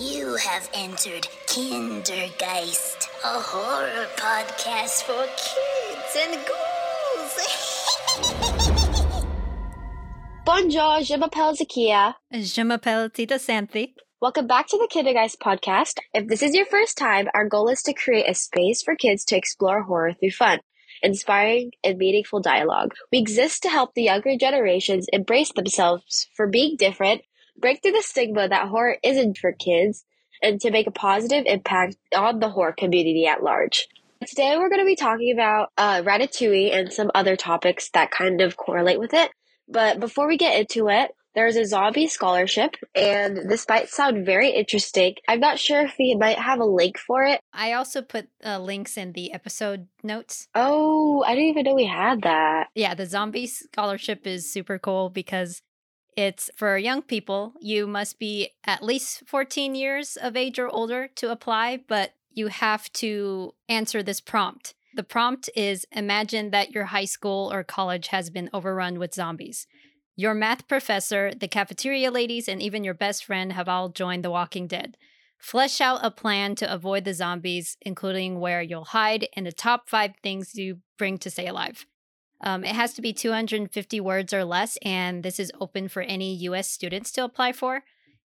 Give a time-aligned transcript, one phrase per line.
[0.00, 7.36] You have entered Kindergeist, a horror podcast for kids and ghouls.
[10.46, 12.14] Bonjour, je m'appelle Zakia.
[12.32, 13.92] Je m'appelle Tita Santhi.
[14.22, 15.98] Welcome back to the Kindergeist podcast.
[16.14, 19.26] If this is your first time, our goal is to create a space for kids
[19.26, 20.60] to explore horror through fun,
[21.02, 22.94] inspiring, and meaningful dialogue.
[23.12, 27.20] We exist to help the younger generations embrace themselves for being different,
[27.60, 30.04] break through the stigma that horror isn't for kids,
[30.42, 33.86] and to make a positive impact on the horror community at large.
[34.26, 38.40] Today we're going to be talking about uh, Ratatouille and some other topics that kind
[38.40, 39.30] of correlate with it.
[39.68, 44.50] But before we get into it, there's a zombie scholarship, and this might sound very
[44.50, 45.14] interesting.
[45.28, 47.40] I'm not sure if we might have a link for it.
[47.52, 50.48] I also put uh, links in the episode notes.
[50.56, 52.68] Oh, I didn't even know we had that.
[52.74, 55.62] Yeah, the zombie scholarship is super cool because
[56.16, 57.54] it's for young people.
[57.60, 62.48] You must be at least 14 years of age or older to apply, but you
[62.48, 64.74] have to answer this prompt.
[64.94, 69.66] The prompt is Imagine that your high school or college has been overrun with zombies.
[70.16, 74.30] Your math professor, the cafeteria ladies, and even your best friend have all joined The
[74.30, 74.96] Walking Dead.
[75.38, 79.88] Flesh out a plan to avoid the zombies, including where you'll hide and the top
[79.88, 81.86] five things you bring to stay alive.
[82.42, 86.34] Um, it has to be 250 words or less, and this is open for any
[86.36, 87.82] US students to apply for.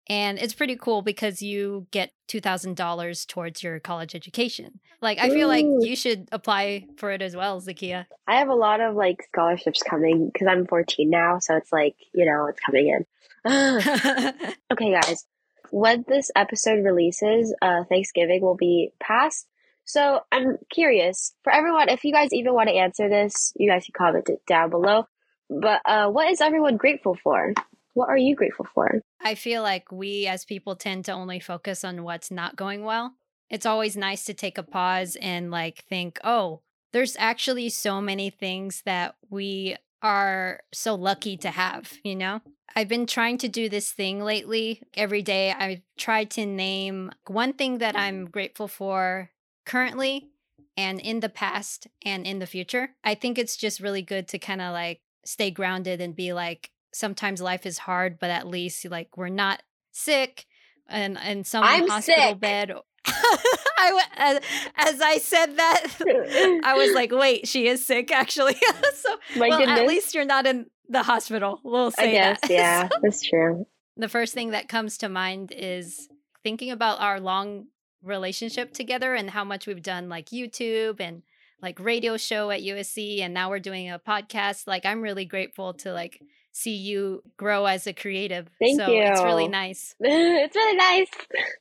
[0.09, 4.79] And it's pretty cool because you get $2,000 towards your college education.
[5.01, 8.05] Like, I feel like you should apply for it as well, Zakia.
[8.27, 11.95] I have a lot of like scholarships coming because I'm 14 now, so it's like,
[12.13, 13.05] you know, it's coming in.
[14.71, 15.25] okay, guys,
[15.71, 19.47] when this episode releases, uh, Thanksgiving will be past.
[19.85, 23.85] So I'm curious for everyone, if you guys even want to answer this, you guys
[23.85, 25.05] can comment it down below.
[25.49, 27.53] But uh, what is everyone grateful for?
[27.93, 29.01] What are you grateful for?
[29.21, 33.15] I feel like we as people tend to only focus on what's not going well.
[33.49, 36.61] It's always nice to take a pause and like think, oh,
[36.93, 42.41] there's actually so many things that we are so lucky to have, you know?
[42.75, 44.81] I've been trying to do this thing lately.
[44.95, 49.29] Every day I've tried to name one thing that I'm grateful for
[49.65, 50.29] currently
[50.77, 52.91] and in the past and in the future.
[53.03, 56.71] I think it's just really good to kind of like stay grounded and be like,
[56.93, 59.61] sometimes life is hard, but at least like we're not
[59.91, 60.45] sick
[60.89, 62.39] and in some I'm hospital sick.
[62.39, 62.73] bed.
[63.05, 64.39] I as,
[64.75, 65.87] as I said that,
[66.63, 68.55] I was like, wait, she is sick actually.
[68.93, 69.79] so My well, goodness.
[69.79, 71.59] at least you're not in the hospital.
[71.63, 72.49] We'll say I guess, that.
[72.51, 73.65] yeah, So, that's true.
[73.97, 76.09] the first thing that comes to mind is
[76.43, 77.67] thinking about our long
[78.03, 81.23] relationship together and how much we've done like YouTube and
[81.61, 84.67] like radio show at USC and now we're doing a podcast.
[84.67, 86.19] Like I'm really grateful to like
[86.51, 88.49] see you grow as a creative.
[88.59, 89.95] Thank so it's really nice.
[89.99, 91.07] it's really nice.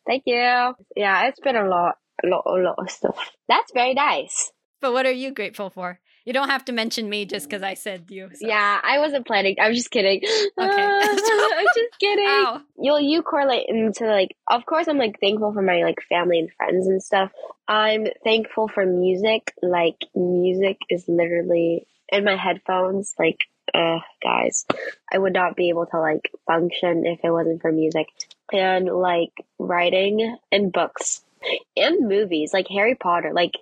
[0.06, 0.74] Thank you.
[0.96, 3.30] Yeah, it's been a lot, a lot, a lot of stuff.
[3.48, 4.52] That's very nice.
[4.80, 6.00] But what are you grateful for?
[6.30, 8.30] You don't have to mention me just because I said you.
[8.32, 9.56] so- Yeah, I wasn't planning.
[9.60, 10.20] I was just kidding.
[10.22, 10.52] Okay.
[10.56, 12.24] I'm just kidding.
[12.28, 12.60] Ow.
[12.78, 16.52] You'll you correlate into like of course I'm like thankful for my like family and
[16.52, 17.32] friends and stuff.
[17.66, 19.52] I'm thankful for music.
[19.60, 23.40] Like music is literally in my headphones, like
[23.74, 24.66] uh guys.
[25.12, 28.06] I would not be able to like function if it wasn't for music.
[28.52, 31.22] And like writing and books
[31.76, 33.32] and movies, like Harry Potter.
[33.34, 33.54] Like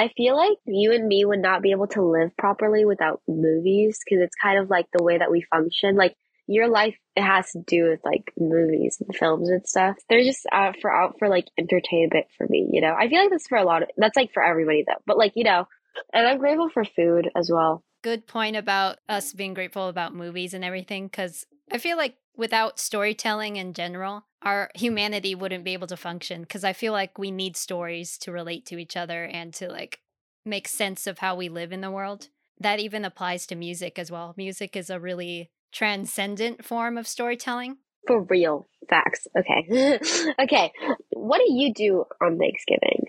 [0.00, 3.98] I feel like you and me would not be able to live properly without movies
[4.02, 5.94] because it's kind of like the way that we function.
[5.94, 6.16] Like
[6.46, 9.96] your life it has to do with like movies and films and stuff.
[10.08, 12.96] They're just out for out for like entertainment for me, you know.
[12.98, 15.02] I feel like that's for a lot of that's like for everybody though.
[15.04, 15.68] But like, you know,
[16.14, 17.84] and I'm grateful for food as well.
[18.02, 22.80] good point about us being grateful about movies and everything because I feel like without
[22.80, 27.30] storytelling in general, our humanity wouldn't be able to function because I feel like we
[27.30, 30.00] need stories to relate to each other and to like
[30.44, 32.28] make sense of how we live in the world.
[32.58, 34.34] That even applies to music as well.
[34.36, 37.78] Music is a really transcendent form of storytelling.
[38.06, 38.66] For real.
[38.88, 39.26] Facts.
[39.38, 39.98] Okay.
[40.42, 40.72] okay.
[41.10, 43.04] What do you do on Thanksgiving?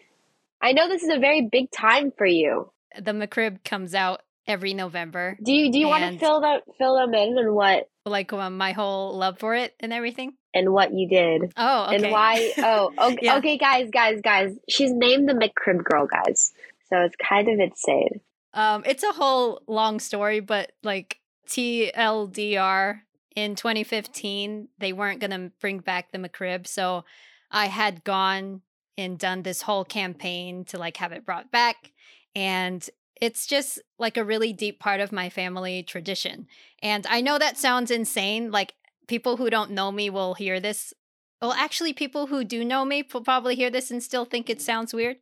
[0.61, 2.71] I know this is a very big time for you.
[2.95, 5.37] The McRib comes out every November.
[5.43, 8.57] Do you do you want to fill them fill them in and what Like um,
[8.57, 10.33] my whole love for it and everything.
[10.53, 11.53] and what you did?
[11.57, 11.95] Oh, okay.
[11.95, 12.51] And why?
[12.57, 13.37] Oh, okay, Yeah.
[13.37, 14.51] okay, guys, guys, guys.
[14.69, 16.51] She's named the McRib girl, guys.
[16.89, 18.19] So it's kind of insane.
[18.53, 23.01] Um, it's a whole long story, but like TLDR
[23.35, 27.05] in 2015, they weren't gonna bring back the McRib, so
[27.49, 28.61] I had gone
[28.97, 31.91] and done this whole campaign to like have it brought back,
[32.35, 32.87] and
[33.21, 36.47] it's just like a really deep part of my family tradition.
[36.81, 38.51] And I know that sounds insane.
[38.51, 38.73] Like
[39.07, 40.93] people who don't know me will hear this
[41.41, 44.61] well, actually, people who do know me will probably hear this and still think it
[44.61, 45.17] sounds weird.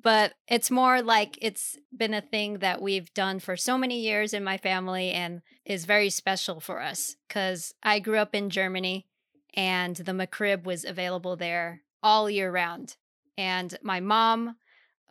[0.00, 4.32] But it's more like it's been a thing that we've done for so many years
[4.32, 9.06] in my family and is very special for us because I grew up in Germany
[9.54, 12.96] and the McRib was available there all year round.
[13.36, 14.56] And my mom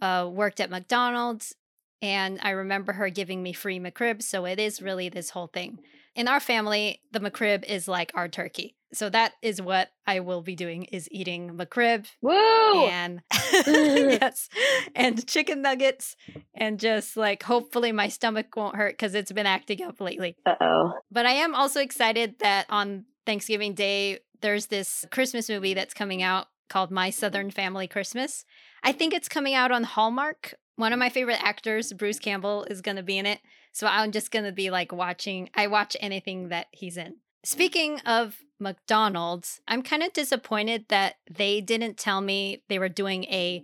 [0.01, 1.55] uh, worked at McDonald's
[2.01, 4.21] and I remember her giving me free McRib.
[4.21, 5.79] So it is really this whole thing.
[6.15, 8.75] In our family, the McRib is like our turkey.
[8.93, 12.85] So that is what I will be doing is eating McRib Woo!
[12.85, 13.21] and
[13.67, 14.47] yes,
[14.95, 16.15] and chicken nuggets
[16.53, 20.37] and just like hopefully my stomach won't hurt cuz it's been acting up lately.
[20.45, 20.93] Uh oh.
[21.11, 26.21] But I am also excited that on Thanksgiving Day there's this Christmas movie that's coming
[26.21, 28.45] out called My Southern Family Christmas.
[28.83, 30.55] I think it's coming out on Hallmark.
[30.75, 33.39] One of my favorite actors, Bruce Campbell, is going to be in it.
[33.71, 37.15] So I'm just going to be like watching, I watch anything that he's in.
[37.43, 43.25] Speaking of McDonald's, I'm kind of disappointed that they didn't tell me they were doing
[43.25, 43.63] a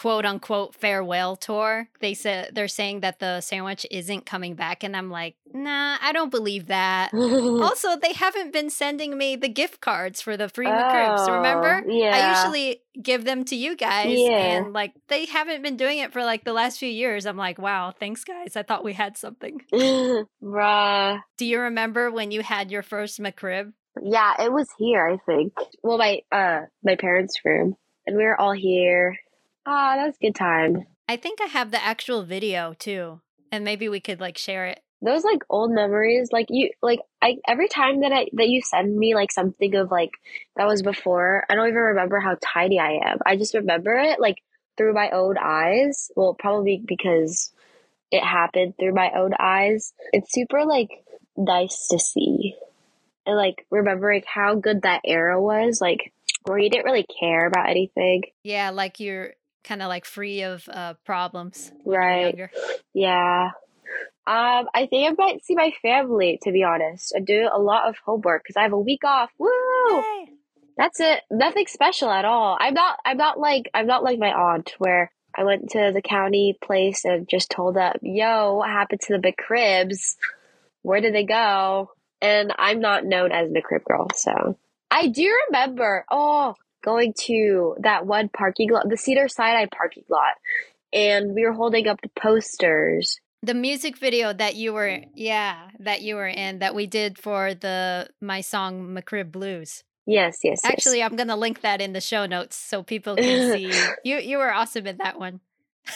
[0.00, 1.86] quote unquote farewell tour.
[2.00, 6.12] They said they're saying that the sandwich isn't coming back and I'm like, "Nah, I
[6.12, 10.66] don't believe that." also, they haven't been sending me the gift cards for the free
[10.66, 11.84] Oh, remember?
[11.86, 14.38] I usually give them to you guys Yeah.
[14.38, 17.26] and like they haven't been doing it for like the last few years.
[17.26, 18.56] I'm like, "Wow, thanks guys.
[18.56, 19.60] I thought we had something."
[20.42, 21.20] Bruh.
[21.36, 23.74] Do you remember when you had your first McRib?
[24.02, 25.52] Yeah, it was here, I think.
[25.82, 27.76] Well, my uh my parents' room,
[28.06, 29.14] and we were all here.
[29.72, 30.84] Ah, that was a good time.
[31.08, 33.20] I think I have the actual video too.
[33.52, 34.80] And maybe we could like share it.
[35.00, 38.96] Those like old memories, like you, like I every time that I that you send
[38.98, 40.10] me like something of like
[40.56, 43.18] that was before, I don't even remember how tiny I am.
[43.24, 44.38] I just remember it like
[44.76, 46.10] through my own eyes.
[46.16, 47.52] Well, probably because
[48.10, 49.92] it happened through my own eyes.
[50.12, 50.90] It's super like
[51.36, 52.56] nice to see.
[53.24, 56.12] And like remembering how good that era was, like
[56.42, 58.22] where you didn't really care about anything.
[58.42, 59.34] Yeah, like you're
[59.64, 62.50] kind of like free of uh problems Right.
[62.94, 63.50] Yeah.
[64.26, 67.12] Um, I think I might see my family, to be honest.
[67.16, 69.30] I do a lot of homework because I have a week off.
[69.38, 69.48] Woo!
[69.90, 70.28] Yay.
[70.76, 71.22] That's it.
[71.30, 72.56] Nothing special at all.
[72.60, 76.02] I'm not I'm not like I'm not like my aunt where I went to the
[76.02, 80.16] county place and just told them, yo, what happened to the McRibs?
[80.82, 81.90] Where did they go?
[82.22, 84.56] And I'm not known as McRib girl, so
[84.90, 90.34] I do remember oh going to that one parking lot the Cedar Sinai parking lot
[90.92, 96.02] and we were holding up the posters The music video that you were yeah, that
[96.02, 99.82] you were in that we did for the my song McRib Blues.
[100.06, 100.72] Yes, yes, yes.
[100.72, 103.72] Actually, I'm going to link that in the show notes so people can see.
[104.04, 105.40] You you were awesome in that one.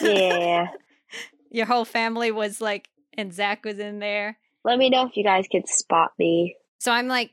[0.01, 0.67] yeah.
[1.51, 4.37] Your whole family was like and Zach was in there.
[4.63, 6.55] Let me know if you guys can spot me.
[6.79, 7.31] So I'm like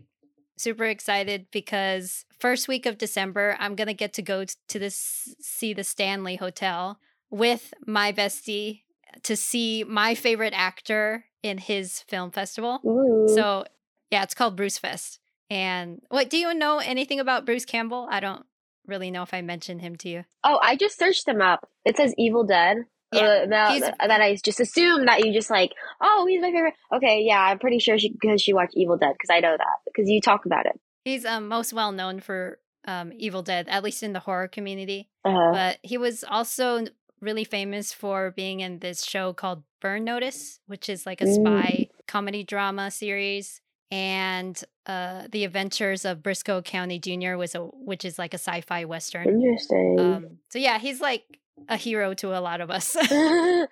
[0.56, 5.72] super excited because first week of December I'm gonna get to go to this see
[5.72, 6.98] the Stanley Hotel
[7.30, 8.82] with my bestie
[9.22, 12.80] to see my favorite actor in his film festival.
[12.86, 13.26] Ooh.
[13.34, 13.64] So
[14.10, 15.18] yeah, it's called Bruce Fest.
[15.50, 18.06] And what do you know anything about Bruce Campbell?
[18.10, 18.46] I don't
[18.86, 20.24] really know if I mentioned him to you.
[20.44, 21.68] oh, I just searched him up.
[21.84, 22.78] It says Evil Dead.
[23.12, 26.74] Yeah, Uh, that, that I just assume that you just like, oh, he's my favorite.
[26.94, 29.76] Okay, yeah, I'm pretty sure she because she watched Evil Dead because I know that
[29.84, 30.78] because you talk about it.
[31.04, 35.08] He's um, most well known for um, Evil Dead, at least in the horror community.
[35.24, 36.86] Uh, but he was also
[37.20, 41.34] really famous for being in this show called Burn Notice, which is like a Mm.
[41.34, 43.60] spy comedy drama series.
[43.90, 47.36] And uh, The Adventures of Brisco County Jr.
[47.36, 49.28] was a which is like a sci-fi western.
[49.28, 49.96] interesting.
[50.00, 51.24] Um, so yeah, he's like
[51.68, 52.96] a hero to a lot of us.
[53.10, 53.66] wow.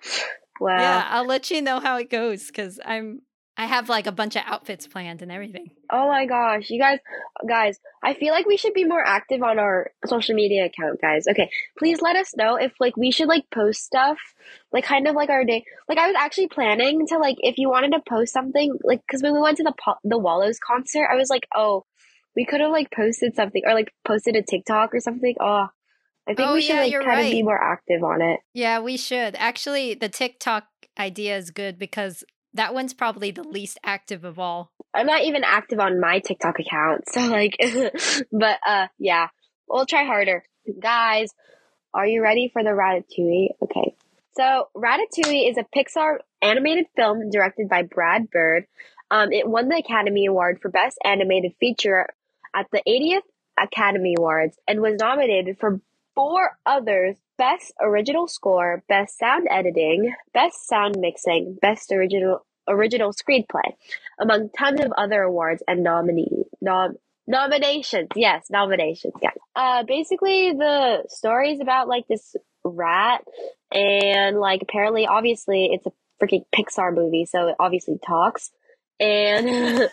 [0.61, 3.21] Yeah, I'll let you know how it goes because I'm
[3.57, 5.71] I have like a bunch of outfits planned and everything.
[5.91, 6.99] Oh my gosh, you guys,
[7.47, 11.25] guys, I feel like we should be more active on our social media account, guys.
[11.29, 14.17] Okay, please let us know if like we should like post stuff,
[14.71, 15.65] like kind of like our day.
[15.89, 19.21] Like I was actually planning to like if you wanted to post something, like because
[19.21, 21.85] when we went to the po- the Wallows concert, I was like, oh,
[22.35, 25.35] we could have like posted something or like posted a TikTok or something.
[25.39, 25.67] Oh,
[26.27, 28.39] I think Oh, we should yeah, like kind of be more active on it.
[28.53, 29.35] Yeah, we should.
[29.37, 30.65] Actually, the TikTok
[30.99, 32.23] idea is good because
[32.53, 34.71] that one's probably the least active of all.
[34.93, 37.55] I'm not even active on my TikTok account, so like,
[38.31, 39.27] but uh, yeah,
[39.67, 40.43] we'll try harder,
[40.79, 41.33] guys.
[41.93, 43.49] Are you ready for the Ratatouille?
[43.63, 43.95] Okay,
[44.37, 48.65] so Ratatouille is a Pixar animated film directed by Brad Bird.
[49.09, 52.07] Um, it won the Academy Award for Best Animated Feature
[52.55, 53.23] at the 80th
[53.61, 55.81] Academy Awards and was nominated for
[56.15, 63.73] four others best original score best sound editing best sound mixing best original original screenplay
[64.19, 69.29] among tons of other awards and nominee nom- Nominations, yes, nominations, yeah.
[69.55, 73.23] Uh, basically, the story is about like this rat,
[73.71, 75.91] and like apparently, obviously, it's a
[76.21, 78.51] freaking Pixar movie, so it obviously talks.
[78.99, 79.47] And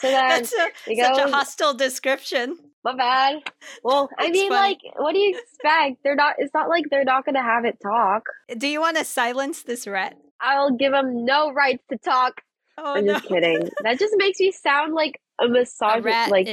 [0.00, 2.58] so then That's a, such a hostile description.
[2.92, 3.42] My bad.
[3.82, 4.78] Well, I mean, funny.
[4.84, 6.02] like, what do you expect?
[6.02, 6.36] They're not.
[6.38, 8.24] It's not like they're not gonna have it talk.
[8.56, 10.16] Do you want to silence this rat?
[10.40, 12.40] I'll give them no rights to talk.
[12.76, 13.14] Oh I'm no.
[13.14, 13.68] just kidding.
[13.82, 16.48] That just makes me sound like a misogynist, like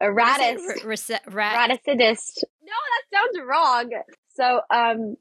[0.00, 0.82] a What is it?
[0.82, 0.84] ratist.
[0.84, 1.70] R- rece- rat.
[1.70, 2.44] Raticidist.
[2.62, 3.90] No, that sounds wrong.
[4.34, 5.16] So, um,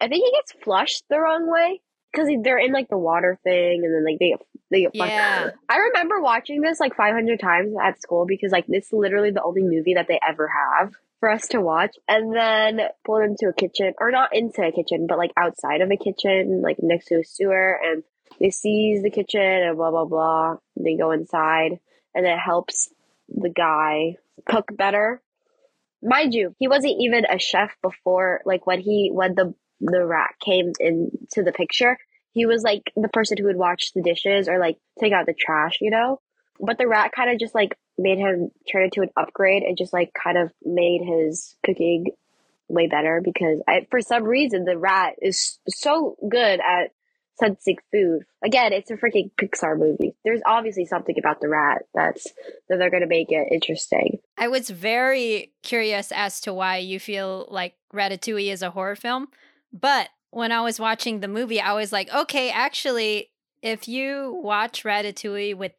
[0.00, 1.80] I think he gets flushed the wrong way
[2.12, 4.40] because they're in like the water thing, and then like they get
[4.72, 5.12] they get flushed.
[5.12, 5.50] Yeah.
[5.68, 9.62] I remember watching this like 500 times at school because like it's literally the only
[9.62, 11.94] movie that they ever have for us to watch.
[12.08, 15.90] And then pulled into a kitchen, or not into a kitchen, but like outside of
[15.90, 18.02] a kitchen, like next to a sewer, and
[18.40, 20.56] they seize the kitchen and blah blah blah.
[20.76, 21.78] And they go inside,
[22.14, 22.88] and it helps
[23.28, 25.22] the guy cook better.
[26.02, 28.40] Mind you, he wasn't even a chef before.
[28.44, 31.98] Like when he when the the rat came into the picture,
[32.32, 35.34] he was like the person who would watch the dishes or like take out the
[35.34, 36.20] trash, you know.
[36.60, 39.92] But the rat kind of just like made him turn into an upgrade and just
[39.92, 42.06] like kind of made his cooking
[42.68, 46.90] way better because I, for some reason the rat is so good at
[47.38, 48.22] sensing food.
[48.44, 50.14] Again, it's a freaking Pixar movie.
[50.24, 52.24] There's obviously something about the rat that's
[52.68, 54.18] that they're gonna make it interesting.
[54.38, 59.28] I was very curious as to why you feel like Ratatouille is a horror film.
[59.72, 63.30] But when I was watching the movie, I was like, okay, actually,
[63.62, 65.72] if you watch Ratatouille with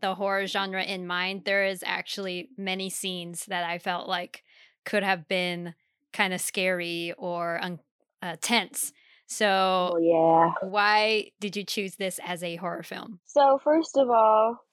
[0.00, 4.42] the horror genre in mind, there is actually many scenes that I felt like
[4.84, 5.74] could have been
[6.12, 7.80] kind of scary or un-
[8.22, 8.92] uh, tense.
[9.26, 10.52] So, Oh yeah.
[10.66, 13.20] why did you choose this as a horror film?
[13.26, 14.64] So first of all,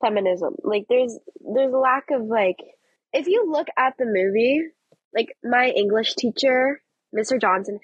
[0.00, 0.54] feminism.
[0.62, 1.18] Like there's
[1.54, 2.58] there's a lack of like
[3.12, 4.62] if you look at the movie,
[5.12, 6.80] like my English teacher,
[7.12, 7.40] Mr.
[7.40, 7.80] Johnson.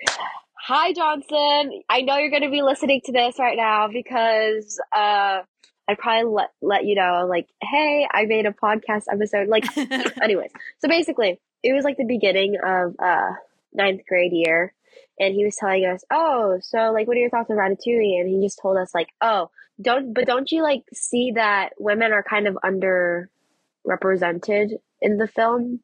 [0.66, 1.82] Hi Johnson.
[1.90, 5.42] I know you're gonna be listening to this right now because uh
[5.86, 9.48] I'd probably let let you know like, hey, I made a podcast episode.
[9.48, 9.66] Like
[10.22, 10.52] anyways.
[10.78, 13.32] So basically, it was like the beginning of uh
[13.74, 14.72] ninth grade year
[15.20, 18.20] and he was telling us, Oh, so like what are your thoughts on Ratatouille?
[18.20, 22.12] And he just told us like, Oh, don't but don't you like see that women
[22.12, 25.80] are kind of underrepresented in the film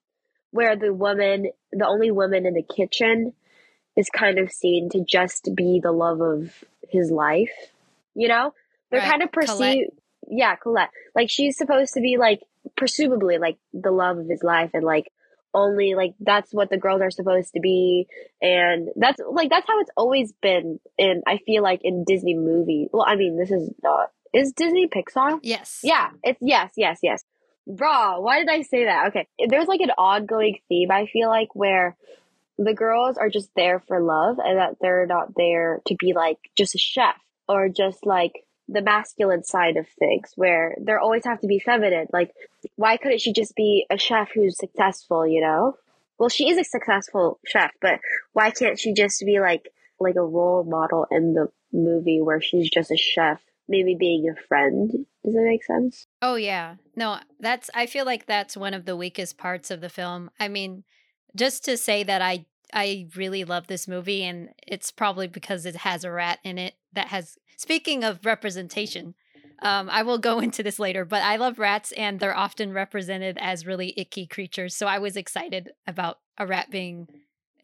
[0.53, 3.35] where the woman the only woman in the kitchen
[4.01, 7.51] is kind of seen to just be the love of his life
[8.15, 8.53] you know?
[8.91, 9.49] They're Right, kind of Colette.
[9.49, 9.91] perceived
[10.29, 10.91] yeah colette.
[11.15, 12.41] Like she's supposed to be like
[12.77, 15.07] presumably like the love of his life and like
[15.55, 18.07] only like that's what the girls are supposed to be.
[18.43, 22.89] And that's like that's how it's always been in i feel like in disney movies
[22.93, 25.39] well i mean this is not is disney pixar?
[25.43, 25.81] Yes.
[25.83, 27.23] yeah it's yes yes yes.
[27.67, 29.09] Raw why did i say that?
[29.09, 29.29] Okay.
[29.49, 31.97] There's like an ongoing theme i feel like where
[32.65, 36.37] the girls are just there for love and that they're not there to be like
[36.57, 37.17] just a chef
[37.49, 42.07] or just like the masculine side of things where they always have to be feminine
[42.13, 42.31] like
[42.77, 45.75] why couldn't she just be a chef who's successful you know
[46.19, 47.99] well she is a successful chef but
[48.35, 52.71] why can't she just be like like a role model in the movie where she's
[52.71, 54.91] just a chef maybe being a friend
[55.25, 56.75] does that make sense Oh yeah.
[56.97, 60.31] No, that's I feel like that's one of the weakest parts of the film.
[60.39, 60.85] I mean,
[61.37, 65.77] just to say that I I really love this movie and it's probably because it
[65.77, 69.15] has a rat in it that has speaking of representation.
[69.63, 73.39] Um, I will go into this later, but I love rats and they're often represented
[73.41, 74.75] as really icky creatures.
[74.75, 77.09] So I was excited about a rat being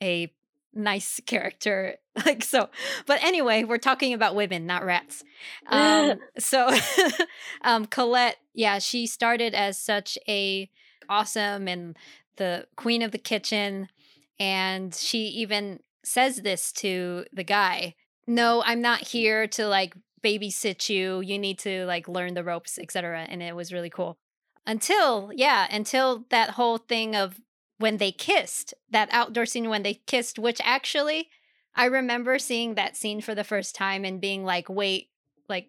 [0.03, 0.33] a
[0.75, 1.97] nice character.
[2.25, 2.71] Like so.
[3.05, 5.23] But anyway, we're talking about women, not rats.
[5.67, 6.71] Um, so
[7.61, 10.71] um Colette, yeah, she started as such a
[11.11, 11.95] awesome and
[12.37, 13.89] the queen of the kitchen
[14.39, 17.95] and she even says this to the guy.
[18.27, 21.21] No, I'm not here to like babysit you.
[21.21, 23.27] You need to like learn the ropes, etc.
[23.29, 24.19] And it was really cool.
[24.67, 27.41] Until, yeah, until that whole thing of
[27.79, 31.29] when they kissed, that outdoor scene when they kissed, which actually
[31.77, 35.11] I remember seeing that scene for the first time and being like, wait,
[35.49, 35.69] like,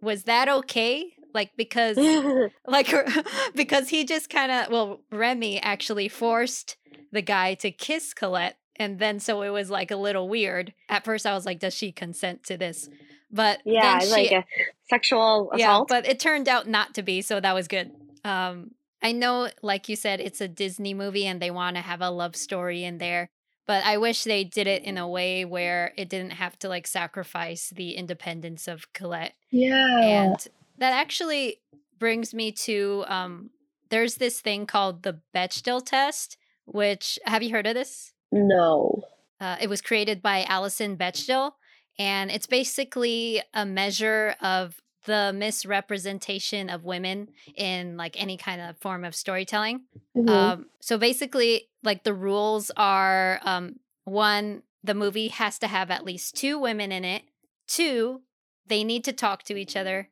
[0.00, 1.14] was that okay?
[1.34, 1.96] Like, because,
[2.66, 2.92] like,
[3.54, 6.76] because he just kind of, well, Remy actually forced
[7.10, 8.56] the guy to kiss Colette.
[8.76, 10.72] And then so it was like a little weird.
[10.88, 12.88] At first, I was like, does she consent to this?
[13.30, 14.44] But yeah she, like a
[14.90, 17.90] sexual assault yeah, but it turned out not to be, so that was good.
[18.24, 18.72] Um,
[19.02, 22.10] I know, like you said, it's a Disney movie and they want to have a
[22.10, 23.30] love story in there,
[23.66, 26.86] but I wish they did it in a way where it didn't have to like
[26.86, 29.34] sacrifice the independence of Colette.
[29.50, 30.46] yeah And
[30.82, 31.60] that actually
[32.00, 33.50] brings me to um,
[33.88, 38.12] there's this thing called the Bechdel test, which have you heard of this?
[38.32, 39.04] No.
[39.40, 41.52] Uh, it was created by Alison Bechdel,
[42.00, 44.74] and it's basically a measure of
[45.04, 49.82] the misrepresentation of women in like any kind of form of storytelling.
[50.16, 50.28] Mhm.
[50.28, 56.04] Um, so basically, like the rules are um, one, the movie has to have at
[56.04, 57.22] least two women in it.
[57.68, 58.22] Two,
[58.66, 60.08] they need to talk to each other.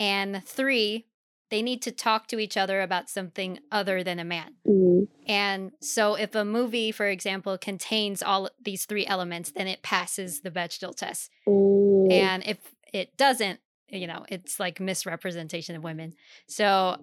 [0.00, 1.06] And three,
[1.50, 4.56] they need to talk to each other about something other than a man.
[4.66, 5.08] Mhm.
[5.26, 10.40] And so, if a movie, for example, contains all these three elements, then it passes
[10.40, 11.30] the Bechdel test.
[11.46, 12.12] Mm.
[12.12, 12.58] And if
[12.92, 16.14] it doesn't, you know, it's like misrepresentation of women.
[16.46, 16.96] So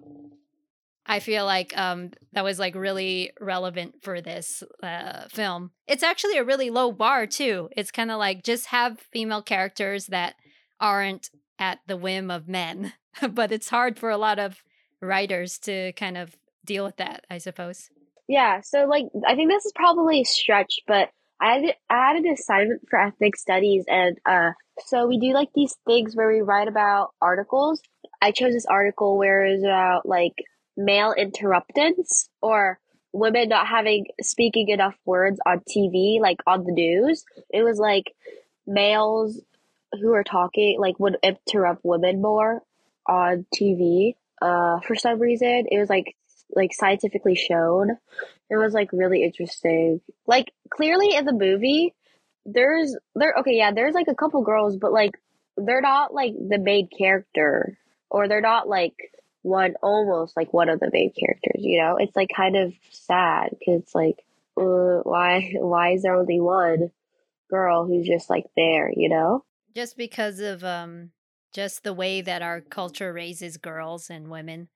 [1.04, 5.70] I feel like um, that was like really relevant for this uh, film.
[5.86, 7.68] It's actually a really low bar too.
[7.76, 10.34] It's kind of like just have female characters that
[10.80, 12.92] aren't at the whim of men,
[13.30, 14.62] but it's hard for a lot of
[15.00, 17.90] writers to kind of deal with that, I suppose.
[18.28, 21.10] Yeah, so like I think this is probably a stretch, but
[21.40, 24.50] I had I had an assignment for ethnic studies, and uh,
[24.86, 27.80] so we do like these things where we write about articles.
[28.20, 30.34] I chose this article where it was about like
[30.76, 32.80] male interruptance or
[33.12, 37.24] women not having speaking enough words on TV, like on the news.
[37.50, 38.12] It was like
[38.66, 39.40] males
[39.92, 42.62] who are talking like would interrupt women more
[43.06, 44.14] on TV.
[44.40, 46.16] Uh, for some reason, it was like
[46.54, 47.90] like scientifically shown.
[48.50, 50.00] It was like really interesting.
[50.26, 51.94] Like clearly in the movie,
[52.44, 55.12] there's there okay yeah there's like a couple girls, but like
[55.56, 57.78] they're not like the main character
[58.10, 58.94] or they're not like
[59.42, 61.62] one almost like one of the main characters.
[61.62, 64.24] You know, it's like kind of sad because it's like
[64.58, 66.90] uh, why why is there only one
[67.50, 68.90] girl who's just like there?
[68.94, 69.44] You know.
[69.76, 71.10] Just because of um,
[71.54, 74.68] just the way that our culture raises girls and women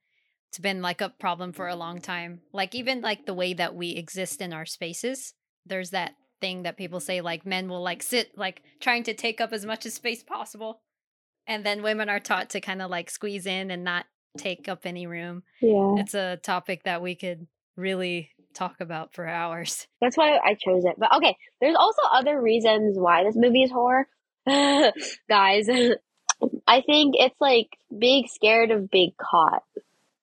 [0.51, 2.41] it's been like a problem for a long time.
[2.51, 5.33] Like even like the way that we exist in our spaces.
[5.65, 6.11] There's that
[6.41, 9.65] thing that people say like men will like sit like trying to take up as
[9.65, 10.81] much as space possible.
[11.47, 14.85] And then women are taught to kind of like squeeze in and not take up
[14.85, 15.43] any room.
[15.61, 15.95] Yeah.
[15.99, 19.87] It's a topic that we could really talk about for hours.
[20.01, 20.95] That's why I chose it.
[20.97, 24.05] But okay, there's also other reasons why this movie is horror.
[25.29, 25.69] Guys,
[26.67, 29.63] I think it's like being scared of being caught.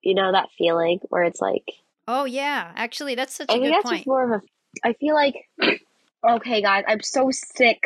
[0.02, 1.64] You know that feeling where it's like
[2.06, 3.98] Oh yeah, actually that's such I a think good that's point.
[3.98, 5.34] just more of a I feel like
[6.28, 7.82] okay guys, I'm so sick.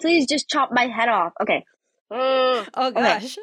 [0.00, 1.32] Please just chop my head off.
[1.40, 1.64] Okay.
[2.10, 2.68] Ugh.
[2.74, 3.00] Oh Okay.
[3.02, 3.36] gosh.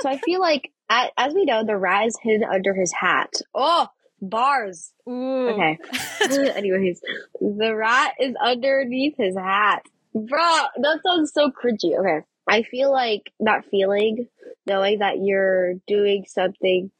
[0.00, 3.32] so I feel like as we know the rat is hidden under his hat.
[3.54, 3.88] Oh,
[4.22, 4.92] bars.
[5.08, 5.48] Ooh.
[5.50, 5.78] Okay.
[6.56, 7.00] Anyways,
[7.40, 9.82] the rat is underneath his hat.
[10.26, 11.98] Bruh, that sounds so cringy.
[11.98, 12.26] Okay.
[12.48, 14.28] I feel like that feeling,
[14.66, 16.90] knowing that you're doing something,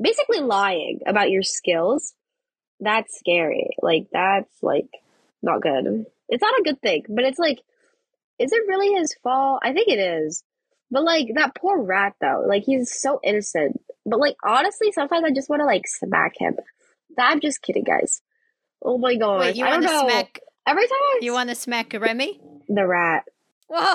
[0.00, 2.14] basically lying about your skills,
[2.80, 3.70] that's scary.
[3.80, 4.88] Like, that's like
[5.42, 6.06] not good.
[6.28, 7.60] It's not a good thing, but it's like,
[8.38, 9.60] is it really his fault?
[9.62, 10.44] I think it is.
[10.90, 13.80] But like, that poor rat though, like, he's so innocent.
[14.04, 16.56] But like, honestly, sometimes I just want to like smack him.
[17.18, 18.20] I'm just kidding, guys.
[18.82, 19.40] Oh my god.
[19.40, 22.40] Wait, you want to smack Every time I you want to smack Remy?
[22.68, 23.24] the rat.
[23.68, 23.94] Whoa.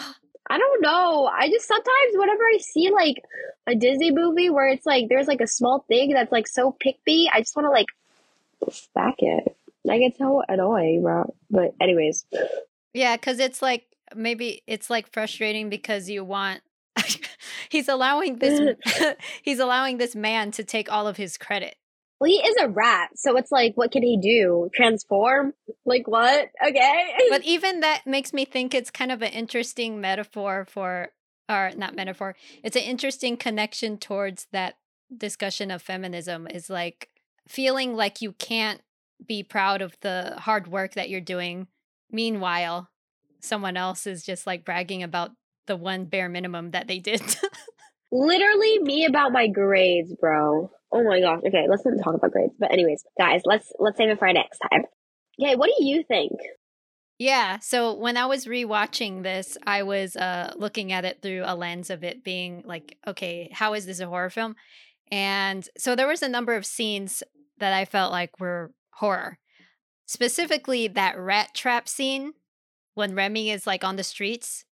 [0.51, 1.25] I don't know.
[1.27, 3.15] I just sometimes whenever I see like
[3.67, 6.95] a Disney movie where it's like there's like a small thing that's like so pick
[7.05, 7.87] me, I just want to like
[8.71, 9.55] smack it.
[9.83, 11.33] Like it's so annoying, bro.
[11.51, 12.25] But anyways,
[12.93, 16.61] Yeah, because it's like maybe it's like frustrating because you want
[17.69, 18.75] he's allowing this
[19.43, 21.75] he's allowing this man to take all of his credit.
[22.19, 24.69] Well, he is a rat, so it's like, what can he do?
[24.75, 25.53] Transform?
[25.85, 26.49] Like what?
[26.65, 27.13] Okay.
[27.29, 31.09] But even that makes me think it's kind of an interesting metaphor for
[31.49, 32.35] or not metaphor.
[32.63, 34.75] It's an interesting connection towards that
[35.15, 37.09] discussion of feminism is like
[37.47, 38.81] feeling like you can't
[39.25, 41.67] be proud of the hard work that you're doing.
[42.11, 42.89] Meanwhile,
[43.39, 45.31] someone else is just like bragging about
[45.67, 47.21] the one bare minimum that they did.
[48.11, 50.71] Literally me about my grades, bro.
[50.91, 51.41] Oh my gosh.
[51.47, 52.53] Okay, let's not talk about grades.
[52.59, 54.83] But anyways, guys, let's let's save it for next time.
[55.41, 56.33] Okay, what do you think?
[57.19, 57.59] Yeah.
[57.59, 61.89] So when I was rewatching this, I was uh, looking at it through a lens
[61.89, 64.55] of it being like, okay, how is this a horror film?
[65.11, 67.21] And so there was a number of scenes
[67.57, 69.37] that I felt like were horror.
[70.05, 72.33] Specifically, that rat trap scene
[72.95, 74.65] when Remy is like on the streets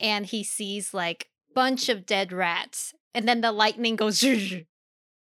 [0.00, 4.24] and he sees like bunch of dead rats, and then the lightning goes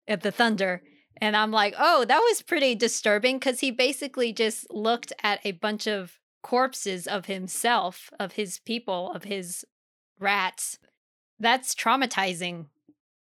[0.06, 0.82] at the thunder.
[1.20, 5.52] And I'm like, oh, that was pretty disturbing because he basically just looked at a
[5.52, 9.64] bunch of corpses of himself, of his people, of his
[10.18, 10.78] rats.
[11.38, 12.66] That's traumatizing.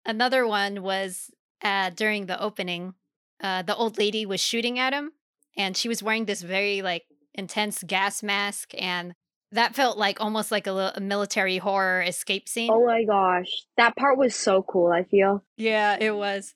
[0.05, 1.31] Another one was
[1.63, 2.93] uh, during the opening.
[3.41, 5.11] uh, the old lady was shooting at him,
[5.57, 7.03] and she was wearing this very like
[7.33, 9.13] intense gas mask, and
[9.51, 12.69] that felt like almost like a, a military horror escape scene.
[12.71, 13.47] Oh my gosh.
[13.77, 15.43] That part was so cool, I feel.
[15.57, 16.53] Yeah, it was.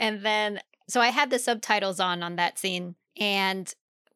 [0.00, 2.96] And then, so I had the subtitles on on that scene.
[3.16, 3.72] And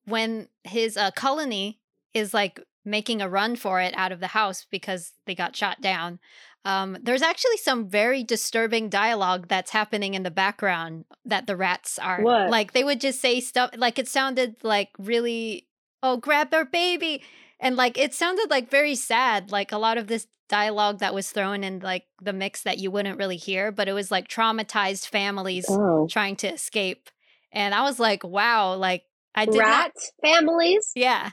[0.07, 1.79] when his uh, colony
[2.13, 5.81] is like making a run for it out of the house because they got shot
[5.81, 6.19] down,
[6.65, 11.99] um, there's actually some very disturbing dialogue that's happening in the background that the rats
[11.99, 12.51] are What?
[12.51, 12.73] like.
[12.73, 15.69] They would just say stuff like it sounded like really,
[16.03, 17.23] oh, grab their baby.
[17.61, 21.31] And like it sounded like very sad, like a lot of this dialogue that was
[21.31, 25.09] thrown in like the mix that you wouldn't really hear, but it was like traumatized
[25.09, 26.07] families Oh.
[26.11, 27.09] trying to escape.
[27.53, 30.93] And I was like, wow, like I did Rat not families?
[30.95, 31.31] Yeah.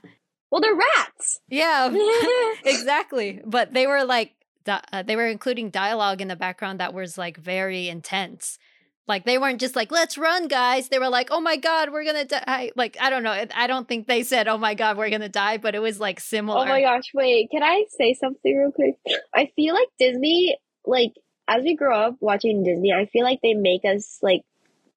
[0.50, 1.40] Well, they're rats.
[1.50, 1.90] Yeah.
[2.66, 3.42] exactly.
[3.46, 4.34] But they were like
[4.68, 8.60] uh, they were including dialogue in the background that was like very intense.
[9.08, 10.90] Like they weren't just like let's run guys.
[10.90, 13.46] They were like, "Oh my god, we're going to die." Like I don't know.
[13.56, 16.00] I don't think they said, "Oh my god, we're going to die," but it was
[16.00, 16.62] like similar.
[16.62, 18.96] Oh my gosh, wait, can I say something real quick?
[19.36, 21.14] I feel like Disney, like,
[21.48, 24.42] as we grow up watching Disney, I feel like they make us, like,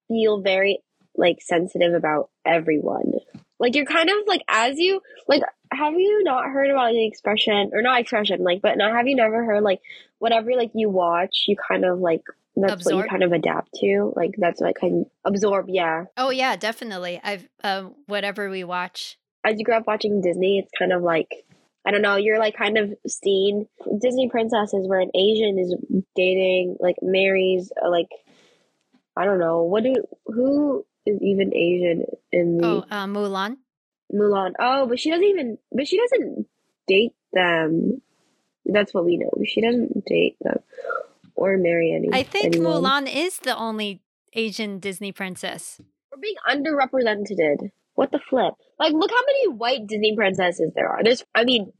[0.08, 0.78] feel very,
[1.16, 3.12] like, sensitive about everyone.
[3.58, 5.42] Like, you're kind of, like, as you, like,
[5.76, 9.16] have you not heard about the expression, or not expression, like, but not, have you
[9.16, 9.80] never heard, like,
[10.18, 12.22] whatever, like, you watch, you kind of, like,
[12.56, 14.12] that's what you kind of adapt to?
[14.14, 16.04] Like, that's what I kind of absorb, yeah.
[16.16, 17.20] Oh yeah, definitely.
[17.22, 19.18] I've um whatever we watch.
[19.44, 21.28] as you grow up watching Disney, it's kind of like
[21.84, 23.66] I don't know, you're like kind of seen
[24.00, 25.74] Disney princesses where an Asian is
[26.14, 28.08] dating like marries uh, like
[29.16, 29.94] I don't know what do
[30.26, 33.56] who is even Asian in the Oh, uh, Mulan.
[34.14, 34.52] Mulan.
[34.58, 36.46] Oh, but she doesn't even but she doesn't
[36.86, 38.00] date them.
[38.64, 39.30] That's what we know.
[39.44, 40.60] She doesn't date them
[41.34, 42.08] or marry any.
[42.12, 42.82] I think anyone.
[42.82, 44.00] Mulan is the only
[44.32, 45.80] Asian Disney princess.
[46.12, 47.70] We're being underrepresented.
[47.94, 48.54] What the flip?
[48.78, 51.02] Like, look how many white Disney princesses there are.
[51.04, 51.72] There's, I mean,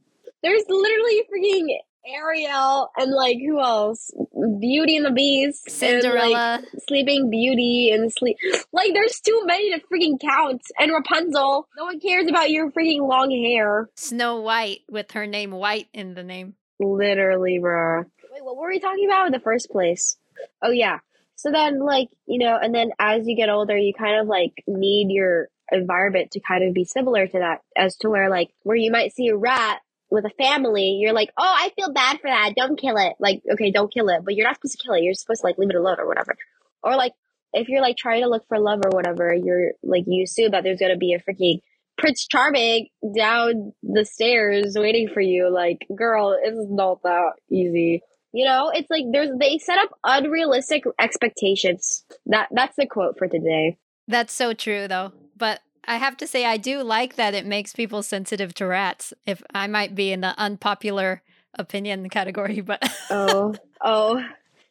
[0.43, 1.67] there's literally freaking
[2.07, 4.11] Ariel and like who else?
[4.59, 6.61] Beauty and the Beast, and, Cinderella.
[6.61, 8.37] like, Sleeping Beauty, and sleep.
[8.71, 10.61] Like, there's too many to freaking count.
[10.77, 11.67] And Rapunzel.
[11.77, 13.89] No one cares about your freaking long hair.
[13.95, 16.55] Snow White with her name White in the name.
[16.79, 18.05] Literally, bruh.
[18.31, 20.17] Wait, what were we talking about in the first place?
[20.61, 20.99] Oh, yeah.
[21.35, 24.53] So then, like, you know, and then as you get older, you kind of like
[24.67, 28.77] need your environment to kind of be similar to that, as to where, like, where
[28.77, 29.79] you might see a rat
[30.15, 32.53] with a family, you're like, oh, I feel bad for that.
[32.55, 33.13] Don't kill it.
[33.19, 35.03] Like, okay, don't kill it, but you're not supposed to kill it.
[35.03, 36.35] You're supposed to, like, leave it alone or whatever.
[36.81, 37.13] Or, like,
[37.53, 40.63] if you're, like, trying to look for love or whatever, you're, like, you assume that
[40.63, 41.59] there's gonna be a freaking
[41.97, 45.49] Prince Charming down the stairs waiting for you.
[45.49, 48.01] Like, girl, it's not that easy.
[48.33, 52.03] You know, it's like there's they set up unrealistic expectations.
[52.25, 53.77] That that's the quote for today.
[54.09, 55.13] That's so true, though.
[55.37, 59.13] But I have to say, I do like that it makes people sensitive to rats.
[59.25, 61.21] If I might be in the unpopular
[61.53, 64.23] opinion category, but Oh, oh,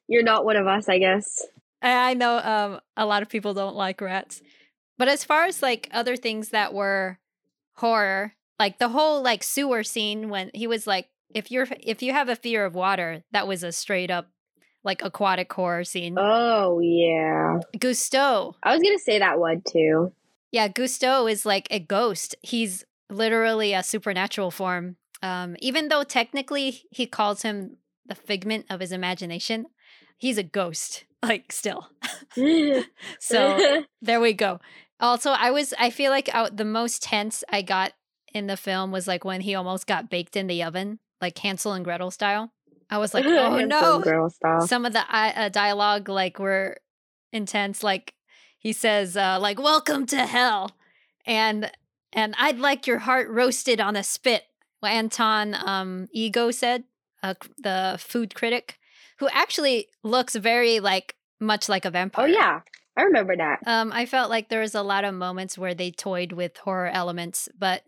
[0.09, 1.44] you're not one of us, I guess.
[1.83, 4.42] I I know um, a lot of people don't like rats.
[4.96, 7.18] But as far as like other things that were
[7.74, 12.12] horror, like the whole like sewer scene when he was like, if you're if you
[12.12, 14.31] have a fear of water, that was a straight up
[14.85, 16.16] like aquatic horror scene.
[16.18, 18.55] Oh yeah, Gusteau.
[18.62, 20.12] I was gonna say that one too.
[20.54, 22.36] Yeah, Gusteau is like a ghost.
[22.40, 24.94] He's literally a supernatural form.
[25.20, 29.66] Um, even though technically he calls him the figment of his imagination,
[30.16, 31.06] he's a ghost.
[31.24, 31.88] Like still.
[33.18, 34.60] So there we go.
[35.00, 37.92] Also, I was I feel like I, the most tense I got
[38.34, 41.72] in the film was like when he almost got baked in the oven, like Hansel
[41.72, 42.52] and Gretel style.
[42.90, 44.04] I was like, oh no.
[44.66, 46.76] Some of the uh, uh, dialogue like were
[47.32, 47.82] intense.
[47.82, 48.14] Like
[48.64, 50.72] he says, uh, like "Welcome to hell,"
[51.24, 51.70] and
[52.12, 54.42] and I'd like your heart roasted on a spit.
[54.83, 56.85] Anton um, Ego said,
[57.22, 58.79] uh, the food critic,
[59.18, 62.27] who actually looks very like much like a vampire.
[62.27, 62.61] Oh yeah,
[62.96, 63.61] I remember that.
[63.66, 66.88] Um, I felt like there was a lot of moments where they toyed with horror
[66.88, 67.83] elements, but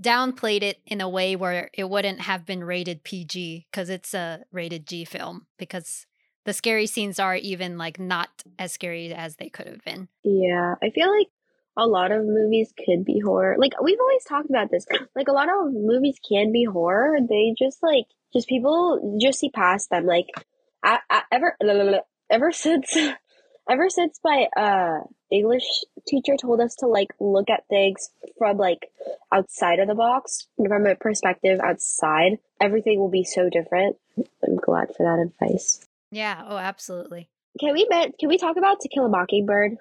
[0.00, 4.44] downplayed it in a way where it wouldn't have been rated PG because it's a
[4.50, 6.06] rated G film because
[6.44, 10.08] the scary scenes are even like not as scary as they could have been.
[10.24, 11.28] Yeah, I feel like
[11.76, 13.56] a lot of movies could be horror.
[13.58, 14.86] Like we've always talked about this.
[15.16, 17.18] Like a lot of movies can be horror.
[17.28, 20.06] They just like just people just see past them.
[20.06, 20.26] Like
[20.82, 21.56] I, I, ever
[22.30, 22.96] ever since
[23.68, 25.00] ever since my uh
[25.30, 25.64] English
[26.08, 28.90] teacher told us to like look at things from like
[29.32, 33.96] outside of the box from a perspective outside, everything will be so different.
[34.44, 35.86] I'm glad for that advice.
[36.10, 37.28] Yeah, oh, absolutely.
[37.58, 39.76] Can we can we talk about To Kill a Mockingbird?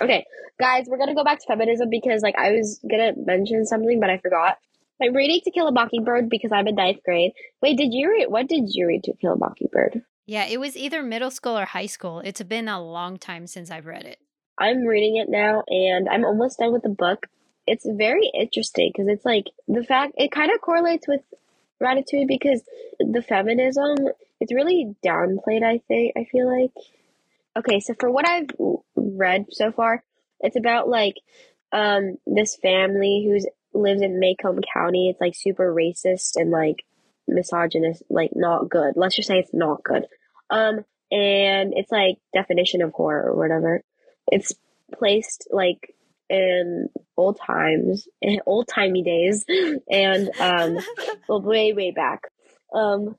[0.00, 0.26] Okay,
[0.58, 4.10] guys, we're gonna go back to feminism because like I was gonna mention something, but
[4.10, 4.58] I forgot.
[5.02, 7.32] I'm reading To Kill a Mockingbird because I'm in ninth grade.
[7.60, 8.26] Wait, did you read?
[8.28, 10.02] What did you read To Kill a Mockingbird?
[10.26, 12.20] Yeah, it was either middle school or high school.
[12.20, 14.18] It's been a long time since I've read it.
[14.58, 17.26] I'm reading it now, and I'm almost done with the book.
[17.66, 21.22] It's very interesting because it's like the fact it kind of correlates with
[21.82, 22.62] Ratatouille because
[22.98, 23.96] the feminism
[24.44, 25.62] it's really downplayed.
[25.62, 26.70] I think I feel like.
[27.56, 28.48] Okay, so for what I've
[28.94, 30.04] read so far,
[30.40, 31.14] it's about like
[31.72, 35.08] um this family who's lives in Maycomb County.
[35.08, 36.84] It's like super racist and like
[37.26, 38.94] misogynist, like not good.
[38.96, 40.06] Let's just say it's not good.
[40.50, 43.82] Um, and it's like definition of horror or whatever.
[44.30, 44.52] It's
[44.92, 45.94] placed like
[46.28, 49.44] in old times, in old timey days,
[49.90, 50.78] and um,
[51.28, 52.24] well, way way back.
[52.74, 53.16] Um,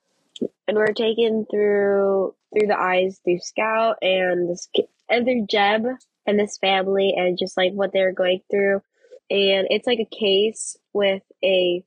[0.67, 4.69] and we're taken through through the eyes through Scout and this
[5.09, 8.81] and through Jem and this family and just like what they're going through.
[9.29, 11.83] And it's like a case with a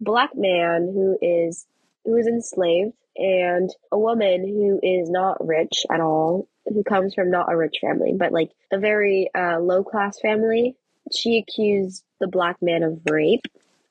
[0.00, 1.66] black man who is
[2.04, 7.30] who is enslaved and a woman who is not rich at all who comes from
[7.30, 10.76] not a rich family but like a very uh, low class family.
[11.14, 13.44] She accused the black man of rape.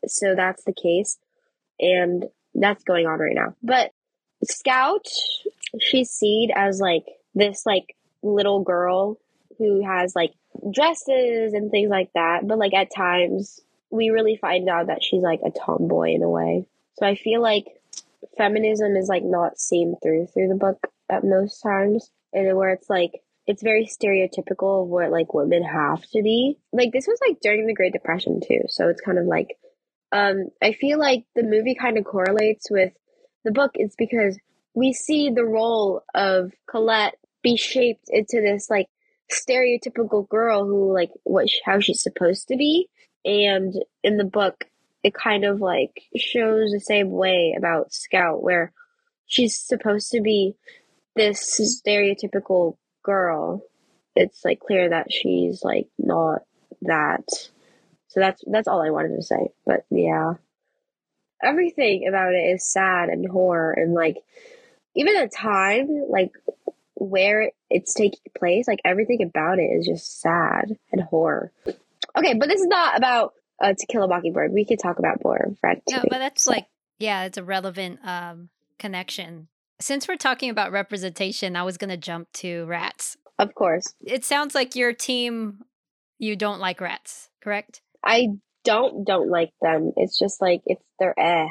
[0.07, 1.17] So that's the case.
[1.79, 3.91] And that's going on right now but
[4.43, 5.07] scout
[5.79, 9.17] she's seen as like this like little girl
[9.57, 10.33] who has like
[10.71, 13.61] dresses and things like that but like at times
[13.93, 16.65] we really find out that she's like a tomboy in a way.
[16.95, 17.65] So I feel like
[18.37, 22.89] feminism is like not seen through through the book at most times, and where it's
[22.89, 26.57] like it's very stereotypical of what like women have to be.
[26.71, 29.57] Like this was like during the Great Depression too, so it's kind of like
[30.13, 32.93] um I feel like the movie kind of correlates with
[33.43, 33.71] the book.
[33.75, 34.39] It's because
[34.73, 38.87] we see the role of Colette be shaped into this like
[39.31, 42.89] stereotypical girl who like what how she's supposed to be
[43.25, 43.73] and
[44.03, 44.65] in the book,
[45.03, 48.71] it kind of like shows the same way about Scout, where
[49.25, 50.55] she's supposed to be
[51.15, 53.63] this stereotypical girl.
[54.15, 56.41] It's like clear that she's like not
[56.81, 57.27] that.
[58.13, 59.49] So that's that's all I wanted to say.
[59.65, 60.33] But yeah.
[61.41, 64.17] Everything about it is sad and horror and like
[64.95, 66.31] even the time, like
[66.93, 71.51] where it's taking place, like everything about it is just sad and horror.
[72.15, 74.53] Okay, but this is not about uh, To Kill a Mockingbird.
[74.53, 75.81] We could talk about more Ratatouille.
[75.87, 76.67] Yeah, but that's like,
[76.99, 79.47] yeah, it's a relevant um, connection.
[79.81, 83.17] Since we're talking about representation, I was going to jump to rats.
[83.39, 83.95] Of course.
[84.05, 85.65] It sounds like your team,
[86.19, 87.81] you don't like rats, correct?
[88.03, 88.29] I
[88.63, 89.91] don't don't like them.
[89.97, 91.47] It's just like it's they're eh.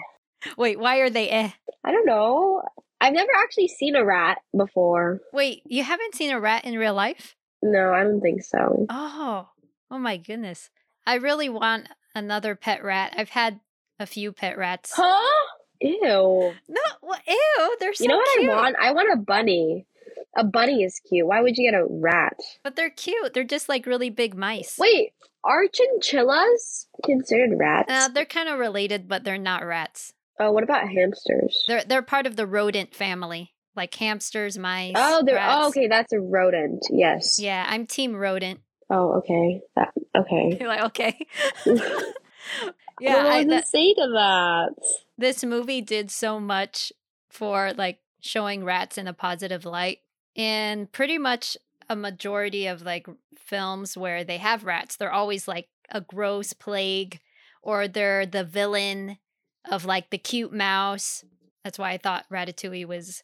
[0.56, 1.50] Wait, why are they eh?
[1.84, 2.62] I don't know.
[3.00, 5.20] I've never actually seen a rat before.
[5.32, 7.34] Wait, you haven't seen a rat in real life?
[7.62, 8.86] No, I don't think so.
[8.88, 9.48] Oh,
[9.92, 10.70] Oh my goodness.
[11.06, 13.12] I really want another pet rat.
[13.16, 13.60] I've had
[14.00, 14.92] a few pet rats.
[14.94, 15.20] Huh?
[15.82, 16.54] Ew.
[16.68, 17.76] No, well, ew.
[17.78, 18.50] They're so You know what cute.
[18.50, 18.76] I want?
[18.80, 19.86] I want a bunny.
[20.36, 21.26] A bunny is cute.
[21.26, 22.36] Why would you get a rat?
[22.64, 23.34] But they're cute.
[23.34, 24.76] They're just like really big mice.
[24.78, 25.12] Wait,
[25.44, 27.92] are chinchillas considered rats?
[27.92, 30.14] Uh, they're kind of related, but they're not rats.
[30.40, 31.64] oh, what about hamsters?
[31.68, 34.94] They're they're part of the rodent family, like hamsters, mice.
[34.96, 35.88] Oh, they're oh, okay.
[35.88, 36.86] That's a rodent.
[36.90, 37.38] Yes.
[37.38, 38.60] Yeah, I'm team rodent.
[38.88, 39.60] Oh, okay.
[39.76, 40.56] That okay.
[40.60, 41.26] You're like okay.
[43.00, 44.70] yeah, I, was that, say to that?
[45.18, 46.92] this movie did so much
[47.30, 49.98] for like showing rats in a positive light
[50.36, 51.56] and pretty much
[51.88, 57.20] a majority of like films where they have rats they're always like a gross plague
[57.62, 59.18] or they're the villain
[59.70, 61.24] of like the cute mouse
[61.64, 63.22] that's why i thought ratatouille was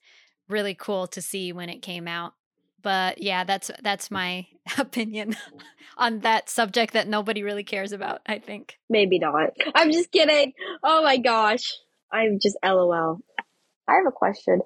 [0.48, 2.34] really cool to see when it came out
[2.82, 4.12] but yeah that's that's mm.
[4.12, 4.46] my
[4.78, 5.36] opinion
[5.96, 9.50] on that subject that nobody really cares about i think Maybe not.
[9.74, 10.54] I'm just kidding.
[10.82, 11.74] Oh my gosh.
[12.10, 13.20] I'm just LOL.
[13.86, 14.60] I have a question.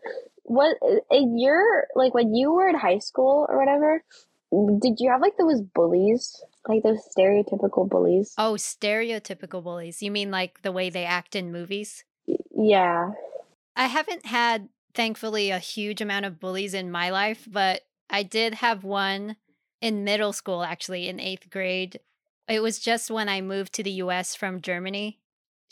[0.45, 0.77] What
[1.11, 4.03] in your like when you were in high school or whatever?
[4.53, 8.35] Did you have like those bullies, like those stereotypical bullies?
[8.37, 10.03] Oh, stereotypical bullies.
[10.03, 12.05] You mean like the way they act in movies?
[12.55, 13.13] Yeah.
[13.75, 18.55] I haven't had, thankfully, a huge amount of bullies in my life, but I did
[18.55, 19.37] have one
[19.81, 21.99] in middle school, actually, in eighth grade.
[22.47, 25.19] It was just when I moved to the US from Germany.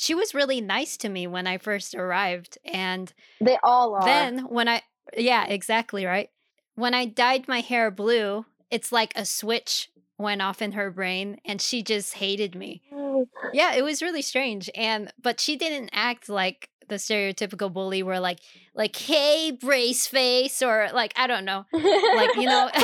[0.00, 2.56] She was really nice to me when I first arrived.
[2.64, 4.02] And They all are.
[4.02, 4.80] then when I,
[5.14, 6.30] yeah, exactly, right?
[6.74, 11.38] When I dyed my hair blue, it's like a switch went off in her brain
[11.44, 12.80] and she just hated me.
[12.90, 13.28] Oh.
[13.52, 14.70] Yeah, it was really strange.
[14.74, 18.40] And but she didn't act like the stereotypical bully where like
[18.74, 21.66] like hey brace face or like I don't know.
[21.74, 22.70] Like, you know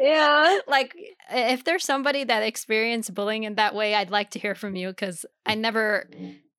[0.00, 0.58] Yeah.
[0.66, 0.94] like
[1.30, 4.88] if there's somebody that experienced bullying in that way i'd like to hear from you
[4.88, 6.08] because i never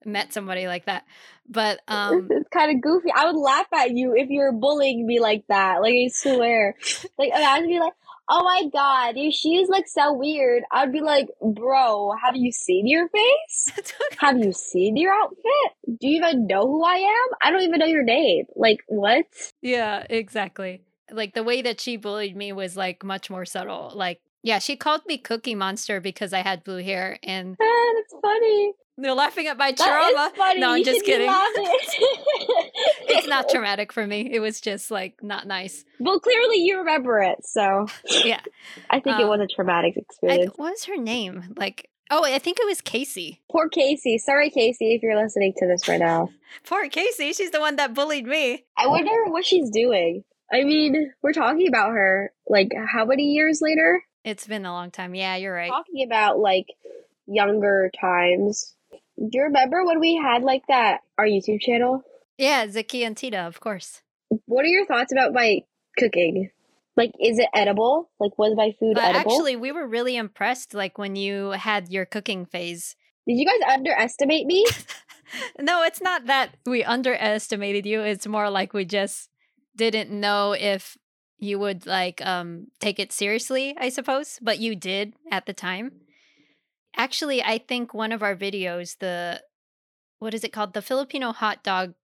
[0.05, 1.05] met somebody like that
[1.51, 3.09] but um it's kind of goofy.
[3.13, 5.81] I would laugh at you if you were bullying me like that.
[5.81, 6.75] Like I swear.
[7.17, 7.93] like imagine me like,
[8.29, 10.63] oh my god, your shoes look so weird.
[10.71, 13.93] I'd be like, bro, have you seen your face?
[14.19, 15.99] Have you seen your outfit?
[15.99, 17.27] Do you even know who I am?
[17.41, 18.45] I don't even know your name.
[18.55, 19.25] Like what?
[19.61, 24.21] yeah exactly like the way that she bullied me was like much more subtle like
[24.43, 28.73] yeah she called me cookie monster because i had blue hair and Ah, that's funny.
[28.97, 31.29] they're laughing at my trauma no i'm You just kidding
[33.07, 37.19] it's not traumatic for me it was just like not nice Well, clearly you remember
[37.21, 37.87] it, so
[38.25, 38.41] yeah
[38.89, 40.53] I think it Um, was a traumatic I, experience.
[40.55, 44.17] what was her name like oh i think it was casey Poor Casey.
[44.17, 46.29] Sorry, Casey, if you're listening to this right now.
[46.67, 50.23] poor casey she's the one that bullied me I wonder what she's doing.
[50.53, 54.03] I mean, we're talking about her like how many years later?
[54.23, 56.67] It's been a long time yeah you're right Talking about like
[57.27, 58.75] younger times.
[59.17, 62.03] Do you remember when we had like that our YouTube channel?
[62.37, 64.01] yeah ziki and tita of course
[64.45, 65.59] What are your thoughts about my
[65.97, 66.49] cooking?
[66.97, 68.09] Like, is it edible?
[68.19, 69.31] Like, was my food but edible?
[69.31, 72.95] actually we were really impressed like when you had your cooking phase
[73.27, 74.65] Did you guys underestimate me?
[75.59, 78.01] no, it's not that we underestimated you.
[78.01, 79.29] It's more like we just
[79.75, 80.97] didn't know if
[81.41, 85.91] you would like um take it seriously, I suppose, but you did at the time.
[86.95, 89.41] Actually, I think one of our videos, the
[90.19, 90.73] what is it called?
[90.73, 91.95] The Filipino hot dog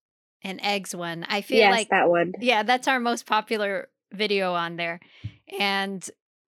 [0.43, 1.25] and eggs one.
[1.29, 2.33] I feel yes, like that one.
[2.41, 4.99] yeah, that's our most popular video on there.
[5.59, 6.07] And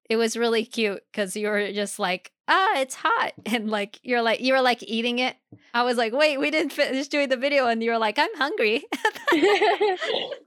[0.10, 3.34] it was really cute because you were just like, ah, it's hot.
[3.46, 5.36] And like, you're like, you were like eating it.
[5.74, 7.68] I was like, wait, we didn't finish doing the video.
[7.68, 8.84] And you were like, I'm hungry.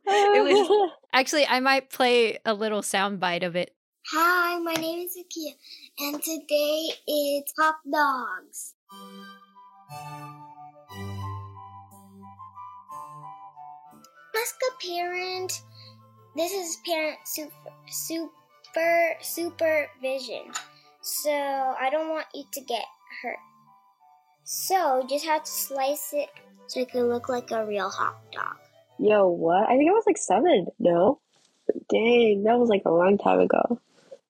[0.07, 3.75] was- Actually, I might play a little sound bite of it.
[4.12, 5.53] Hi, my name is Akia,
[6.01, 8.75] and today it's hot dogs.
[14.37, 15.53] Ask a parent.
[16.35, 17.53] This is parent super,
[17.91, 20.51] super supervision.
[21.03, 22.85] So I don't want you to get
[23.23, 23.37] hurt.
[24.45, 26.29] So you just have to slice it
[26.69, 28.57] so it can look like a real hot dog.
[28.99, 29.69] Yo, what?
[29.69, 30.67] I think I was like seven.
[30.79, 31.21] No,
[31.91, 33.81] dang, that was like a long time ago.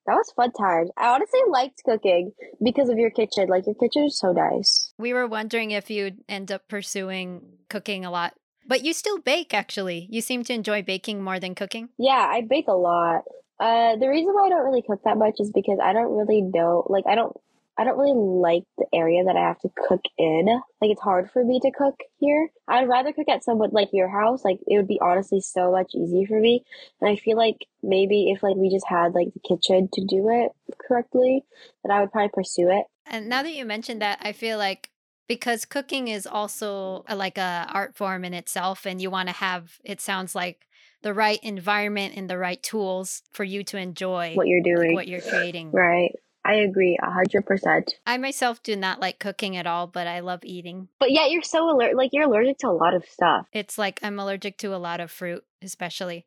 [0.06, 0.90] That was fun times.
[0.96, 2.32] I honestly liked cooking
[2.62, 3.48] because of your kitchen.
[3.48, 4.92] Like your kitchen is so nice.
[4.98, 8.34] We were wondering if you'd end up pursuing cooking a lot.
[8.66, 10.08] But you still bake, actually.
[10.10, 11.90] You seem to enjoy baking more than cooking.
[11.98, 13.22] Yeah, I bake a lot.
[13.60, 16.42] Uh, the reason why I don't really cook that much is because I don't really
[16.42, 16.86] know.
[16.88, 17.36] Like, I don't.
[17.78, 20.44] I don't really like the area that I have to cook in.
[20.82, 22.50] Like, it's hard for me to cook here.
[22.68, 24.44] I'd rather cook at someone like your house.
[24.44, 26.64] Like, it would be honestly so much easier for me.
[27.00, 30.28] And I feel like maybe if like we just had like the kitchen to do
[30.28, 30.52] it
[30.86, 31.44] correctly,
[31.82, 32.84] that I would probably pursue it.
[33.06, 34.90] And now that you mentioned that, I feel like
[35.28, 39.34] because cooking is also a, like a art form in itself, and you want to
[39.34, 40.68] have it sounds like
[41.02, 44.94] the right environment and the right tools for you to enjoy What you're like, doing,
[44.94, 45.70] what you're creating.
[45.72, 46.10] right?
[46.44, 47.94] I agree, a hundred percent.
[48.04, 50.88] I myself do not like cooking at all, but I love eating.
[50.98, 51.96] But yet you're so alert.
[51.96, 53.46] Like you're allergic to a lot of stuff.
[53.52, 56.26] It's like I'm allergic to a lot of fruit, especially.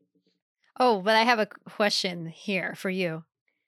[0.79, 3.23] Oh, but I have a question here for you.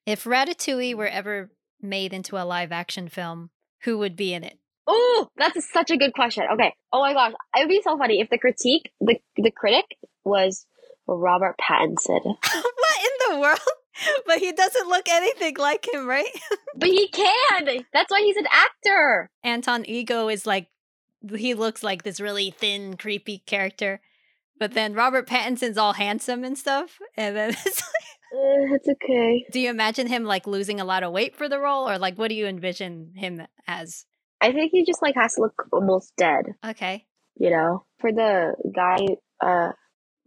[0.06, 3.50] If Ratatouille were ever made into a live action film,
[3.84, 4.58] who would be in it?
[4.88, 6.46] Oh, that's a- such a good question.
[6.54, 6.74] Okay.
[6.94, 9.86] Oh my gosh, it would be so funny if the critique, the the critic
[10.24, 10.66] was
[11.16, 12.22] Robert Pattinson.
[12.24, 13.60] what in the world?
[14.28, 16.30] But he doesn't look anything like him, right?
[16.76, 17.84] But he can.
[17.92, 19.32] That's why he's an actor.
[19.44, 20.68] Anton Ego is like,
[21.36, 24.00] he looks like this really thin, creepy character.
[24.60, 27.00] But then Robert Pattinson's all handsome and stuff.
[27.16, 29.46] And then it's like, Uh, it's okay.
[29.52, 31.90] do you imagine him like losing a lot of weight for the role?
[31.90, 34.06] Or like, what do you envision him as?
[34.42, 36.54] I think he just like has to look almost dead.
[36.64, 37.08] Okay.
[37.40, 38.98] You know, for the guy.
[39.42, 39.72] Uh,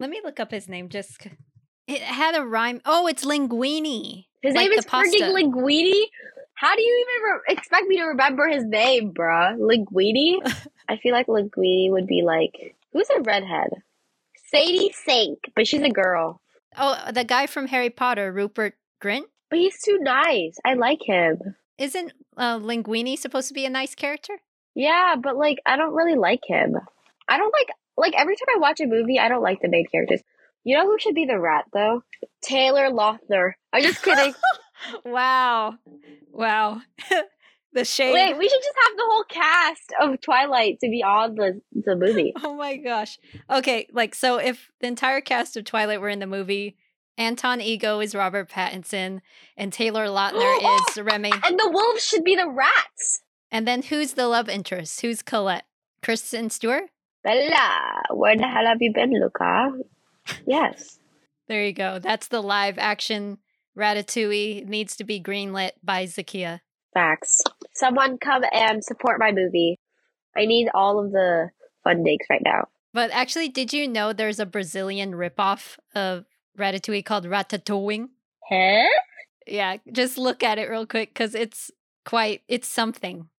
[0.01, 1.27] Let me look up his name just.
[1.87, 2.81] It had a rhyme.
[2.85, 4.25] Oh, it's Linguini.
[4.41, 5.31] his Like name is freaking.
[5.31, 6.05] Linguini.
[6.55, 9.55] How do you even re- expect me to remember his name, bruh?
[9.59, 10.39] Linguini.
[10.89, 13.69] I feel like Linguini would be like who's a redhead?
[14.49, 16.41] Sadie Sink, but she's a girl.
[16.75, 18.73] Oh, the guy from Harry Potter, Rupert
[19.03, 19.25] Grint.
[19.51, 20.57] But he's too nice.
[20.65, 21.37] I like him.
[21.77, 24.39] Isn't uh, Linguini supposed to be a nice character?
[24.73, 26.75] Yeah, but like I don't really like him.
[27.29, 29.85] I don't like like every time I watch a movie, I don't like the main
[29.91, 30.21] characters.
[30.63, 32.03] You know who should be the rat though?
[32.41, 33.53] Taylor Lautner.
[33.73, 34.33] I'm just kidding.
[35.05, 35.75] wow.
[36.31, 36.81] Wow.
[37.73, 38.13] the shade.
[38.13, 41.95] Wait, we should just have the whole cast of Twilight to be on the the
[41.95, 42.33] movie.
[42.43, 43.17] Oh my gosh.
[43.49, 46.75] Okay, like so if the entire cast of Twilight were in the movie,
[47.17, 49.21] Anton Ego is Robert Pattinson,
[49.57, 51.31] and Taylor Lautner is Remy.
[51.31, 53.23] And the wolves should be the rats.
[53.51, 55.01] And then who's the love interest?
[55.01, 55.65] Who's Colette?
[56.01, 56.89] Kristen Stewart?
[57.23, 59.73] Bella, where the hell have you been, Luca?
[60.45, 60.99] Yes.
[61.47, 61.99] There you go.
[61.99, 63.37] That's the live action
[63.77, 66.59] Ratatouille needs to be greenlit by Zakia.
[66.93, 67.41] Facts.
[67.73, 69.79] Someone come and support my movie.
[70.35, 71.49] I need all of the
[71.85, 72.67] fundings right now.
[72.93, 76.25] But actually, did you know there's a Brazilian ripoff of
[76.57, 78.09] Ratatouille called Ratatoing?
[78.49, 78.87] Huh?
[79.47, 81.71] Yeah, just look at it real quick because it's
[82.05, 83.29] quite, it's something.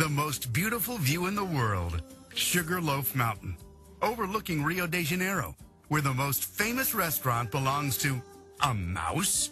[0.00, 2.00] The most beautiful view in the world,
[2.34, 3.54] Sugarloaf Mountain,
[4.00, 5.54] overlooking Rio de Janeiro,
[5.88, 8.22] where the most famous restaurant belongs to
[8.62, 9.50] a mouse.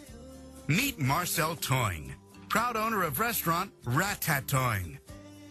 [0.65, 2.13] Meet Marcel Toing,
[2.47, 4.97] proud owner of restaurant Ratatoing.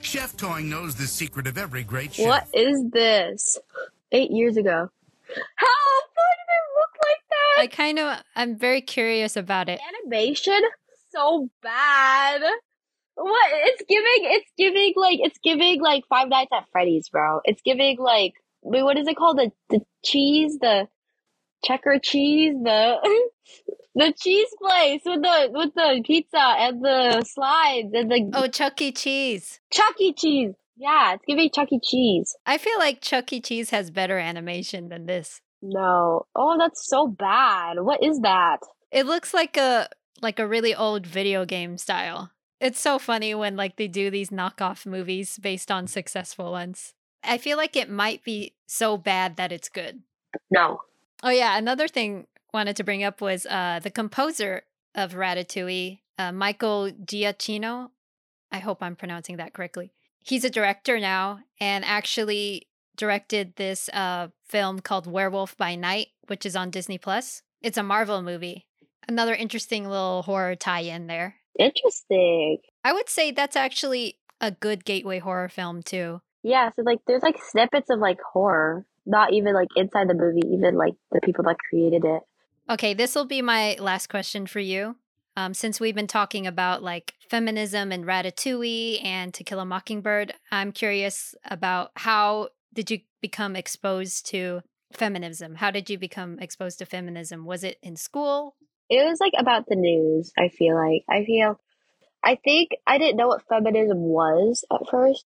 [0.00, 2.26] Chef Toing knows the secret of every great chef.
[2.26, 3.56] What is this?
[4.10, 4.90] Eight years ago.
[5.54, 7.62] How fun did it look like that?
[7.62, 9.78] I kind of, I'm very curious about it.
[10.04, 10.60] animation
[11.12, 12.42] so bad.
[13.20, 14.30] What it's giving?
[14.32, 17.40] It's giving like it's giving like Five Nights at Freddy's, bro.
[17.44, 19.38] It's giving like wait, what is it called?
[19.38, 20.86] The the cheese, the
[21.64, 22.96] checker cheese, the
[23.94, 28.80] the cheese place with the with the pizza and the slides and the Oh, Chuck
[28.80, 28.92] E.
[28.92, 29.60] Cheese.
[29.72, 30.12] Chuck E.
[30.12, 30.52] Cheese.
[30.76, 31.80] Yeah, it's giving Chuck E.
[31.82, 32.36] Cheese.
[32.46, 33.40] I feel like Chuck E.
[33.40, 35.40] Cheese has better animation than this.
[35.60, 36.26] No.
[36.36, 37.80] Oh, that's so bad.
[37.80, 38.58] What is that?
[38.92, 39.88] It looks like a
[40.22, 42.30] like a really old video game style.
[42.60, 46.94] It's so funny when like they do these knockoff movies based on successful ones.
[47.22, 50.02] I feel like it might be so bad that it's good.
[50.50, 50.82] No.
[51.22, 54.62] Oh yeah, another thing wanted to bring up was uh the composer
[54.94, 57.90] of Ratatouille, uh, Michael Giacchino.
[58.50, 59.92] I hope I'm pronouncing that correctly.
[60.24, 66.44] He's a director now and actually directed this uh film called Werewolf by Night, which
[66.44, 67.42] is on Disney Plus.
[67.62, 68.66] It's a Marvel movie.
[69.06, 71.36] Another interesting little horror tie-in there.
[71.58, 72.58] Interesting.
[72.84, 76.20] I would say that's actually a good gateway horror film too.
[76.42, 80.46] Yeah, so like there's like snippets of like horror, not even like inside the movie,
[80.52, 82.22] even like the people that created it.
[82.70, 84.96] Okay, this will be my last question for you.
[85.36, 90.34] Um, since we've been talking about like feminism and Ratatouille and To Kill a Mockingbird,
[90.50, 95.56] I'm curious about how did you become exposed to feminism?
[95.56, 97.44] How did you become exposed to feminism?
[97.44, 98.56] Was it in school?
[98.88, 101.04] It was like about the news, I feel like.
[101.08, 101.60] I feel
[102.22, 105.24] I think I didn't know what feminism was at first.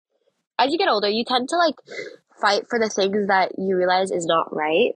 [0.58, 1.76] As you get older, you tend to like
[2.40, 4.92] fight for the things that you realize is not right.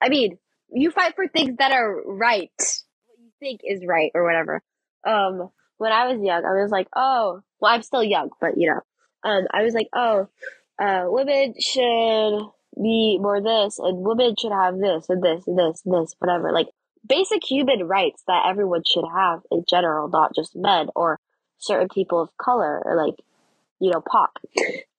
[0.00, 0.38] I mean,
[0.72, 4.62] you fight for things that are right, what you think is right or whatever.
[5.06, 8.68] Um, when I was young, I was like, oh, well, I'm still young, but you
[8.68, 8.80] know,
[9.28, 10.28] um, I was like, oh,
[10.78, 12.38] uh, women should
[12.82, 16.52] be more this, and women should have this, and this, and this, and this, whatever.
[16.52, 16.68] Like
[17.06, 21.20] basic human rights that everyone should have in general, not just men or
[21.58, 23.14] certain people of color or like,
[23.80, 24.38] you know, pop.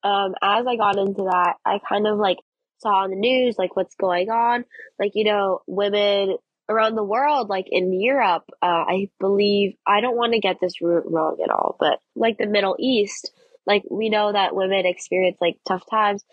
[0.04, 2.38] Um, as I got into that, I kind of like
[2.78, 4.66] saw on the news like what's going on,
[5.00, 6.38] like you know, women
[6.70, 10.82] around the world, like in Europe, uh, I believe I don't want to get this
[10.82, 13.32] wrong at all, but like the Middle East,
[13.66, 16.24] like we know that women experience like tough times,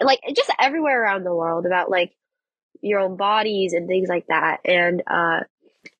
[0.00, 2.12] like just everywhere around the world about like
[2.84, 5.40] your own bodies and things like that, and uh,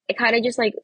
[0.08, 0.74] it kind of just like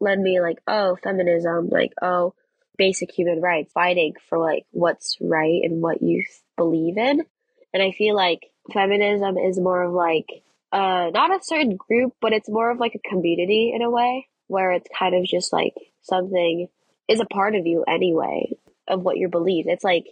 [0.00, 2.34] led me like, oh, feminism, like oh,
[2.76, 6.24] basic human rights, fighting for like what's right and what you
[6.56, 7.22] believe in,
[7.72, 8.40] and I feel like
[8.72, 10.26] feminism is more of like
[10.72, 14.28] uh not a certain group, but it's more of like a community in a way
[14.46, 16.68] where it's kind of just like something
[17.08, 18.52] is a part of you anyway
[18.88, 19.66] of what you believe.
[19.66, 20.06] It's like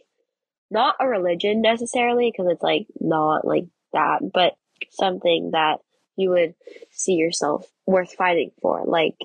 [0.70, 4.55] not a religion necessarily because it's like not like that, but
[4.91, 5.78] something that
[6.16, 6.55] you would
[6.91, 9.16] see yourself worth fighting for, like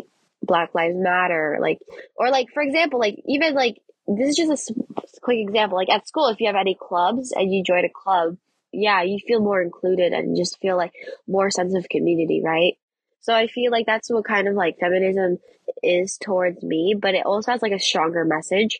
[0.41, 1.79] Black Lives Matter, like
[2.15, 3.77] or like for example, like even like
[4.07, 5.77] this is just a quick example.
[5.77, 8.37] Like at school, if you have any clubs and you join a club,
[8.71, 10.93] yeah, you feel more included and just feel like
[11.27, 12.77] more sense of community, right?
[13.21, 15.39] So I feel like that's what kind of like feminism
[15.81, 18.79] is towards me, but it also has like a stronger message.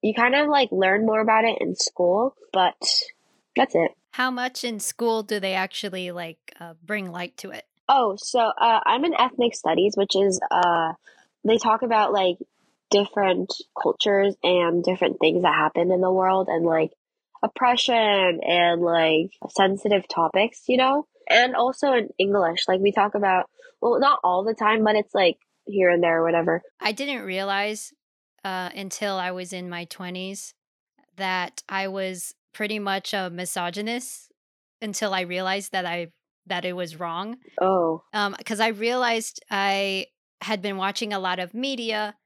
[0.00, 2.80] You kind of like learn more about it in school, but
[3.54, 3.90] that's it.
[4.12, 7.64] How much in school do they actually like uh, bring light to it?
[7.88, 10.92] Oh, so uh, I'm in ethnic studies, which is uh,
[11.44, 12.36] they talk about like
[12.90, 16.90] different cultures and different things that happen in the world and like
[17.42, 17.94] oppression
[18.42, 21.06] and like sensitive topics, you know?
[21.30, 23.46] And also in English, like we talk about,
[23.80, 25.36] well, not all the time, but it's like
[25.66, 26.62] here and there or whatever.
[26.80, 27.92] I didn't realize
[28.44, 30.54] uh, until I was in my 20s
[31.16, 34.32] that I was pretty much a misogynist
[34.82, 36.08] until I realized that I
[36.46, 37.36] that it was wrong.
[37.60, 38.02] Oh.
[38.12, 40.06] Um, because I realized I
[40.40, 42.16] had been watching a lot of media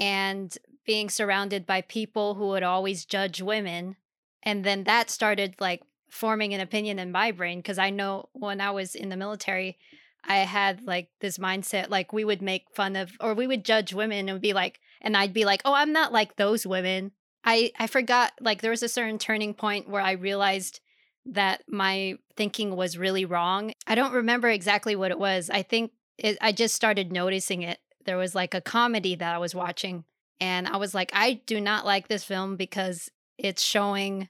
[0.00, 0.52] and
[0.84, 3.94] being surrounded by people who would always judge women.
[4.42, 8.60] And then that started like forming an opinion in my brain because I know when
[8.60, 9.78] I was in the military,
[10.24, 13.94] I had like this mindset like we would make fun of or we would judge
[13.94, 17.12] women and be like and I'd be like, "Oh, I'm not like those women."
[17.48, 20.80] I I forgot like there was a certain turning point where I realized
[21.24, 23.72] that my thinking was really wrong.
[23.86, 25.48] I don't remember exactly what it was.
[25.48, 27.78] I think it, I just started noticing it.
[28.04, 30.04] There was like a comedy that I was watching
[30.40, 34.28] and I was like, I do not like this film because it's showing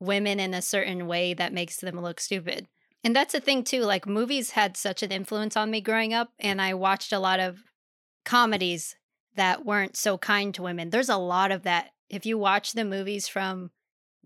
[0.00, 2.66] women in a certain way that makes them look stupid.
[3.04, 6.30] And that's the thing too, like movies had such an influence on me growing up
[6.40, 7.62] and I watched a lot of
[8.24, 8.96] comedies
[9.36, 10.90] that weren't so kind to women.
[10.90, 11.90] There's a lot of that.
[12.08, 13.70] If you watch the movies from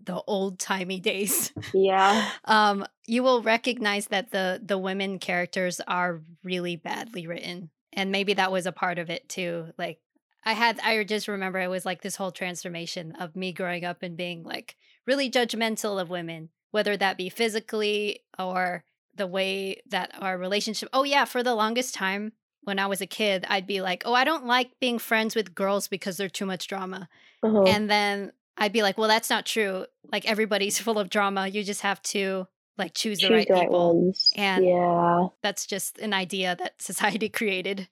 [0.03, 2.29] the old timey days, Yeah.
[2.45, 7.69] um, you will recognize that the the women characters are really badly written.
[7.93, 9.67] And maybe that was a part of it too.
[9.77, 9.99] Like
[10.43, 14.01] I had I just remember it was like this whole transformation of me growing up
[14.01, 14.75] and being like
[15.05, 21.03] really judgmental of women, whether that be physically or the way that our relationship Oh
[21.03, 24.23] yeah, for the longest time when I was a kid, I'd be like, "Oh, I
[24.23, 27.09] don't like being friends with girls because they're too much drama."
[27.43, 27.63] Uh-huh.
[27.63, 29.85] And then I'd be like, "Well, that's not true.
[30.11, 31.47] Like everybody's full of drama.
[31.47, 34.31] You just have to like choose the right right people." ones.
[34.35, 35.27] And- yeah.
[35.41, 37.87] That's just an idea that society created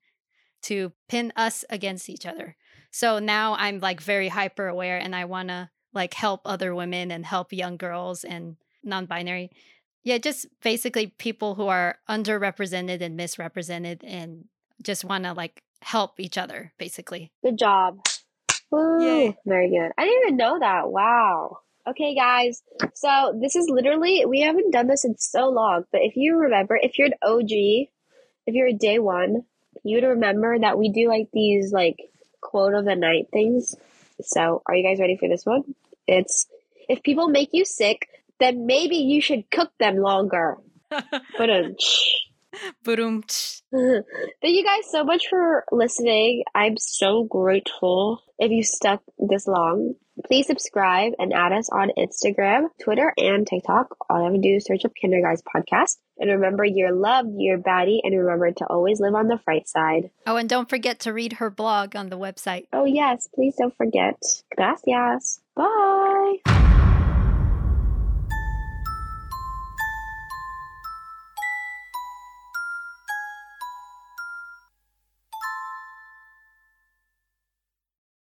[0.63, 2.55] to pin us against each other.
[2.91, 7.11] So now I'm like very hyper aware and I want to like help other women
[7.11, 9.51] and help young girls and non-binary.
[10.03, 14.45] Yeah, just basically people who are underrepresented and misrepresented and
[14.81, 17.31] just want to like help each other basically.
[17.43, 17.99] Good job.
[18.71, 19.03] Woo.
[19.03, 19.37] Yay.
[19.45, 19.91] Very good.
[19.97, 20.89] I didn't even know that.
[20.89, 21.59] Wow.
[21.87, 22.61] Okay, guys.
[22.93, 26.77] So this is literally, we haven't done this in so long, but if you remember,
[26.81, 29.43] if you're an OG, if you're a day one,
[29.83, 31.97] you'd remember that we do like these like
[32.41, 33.75] quote of the night things.
[34.21, 35.63] So are you guys ready for this one?
[36.07, 36.47] It's
[36.87, 38.07] if people make you sick,
[38.39, 40.57] then maybe you should cook them longer.
[41.37, 41.49] But
[42.83, 43.23] Boom.
[43.71, 44.05] Thank
[44.41, 46.43] you guys so much for listening.
[46.55, 49.95] I'm so grateful if you stuck this long.
[50.25, 53.95] Please subscribe and add us on Instagram, Twitter, and TikTok.
[54.09, 55.97] All you have to do is search up Kinder Guys Podcast.
[56.17, 60.09] And remember, you're loved, you're baddie, and remember to always live on the bright side.
[60.27, 62.67] Oh, and don't forget to read her blog on the website.
[62.73, 64.21] Oh, yes, please don't forget.
[64.55, 65.39] Gracias.
[65.55, 66.77] Bye.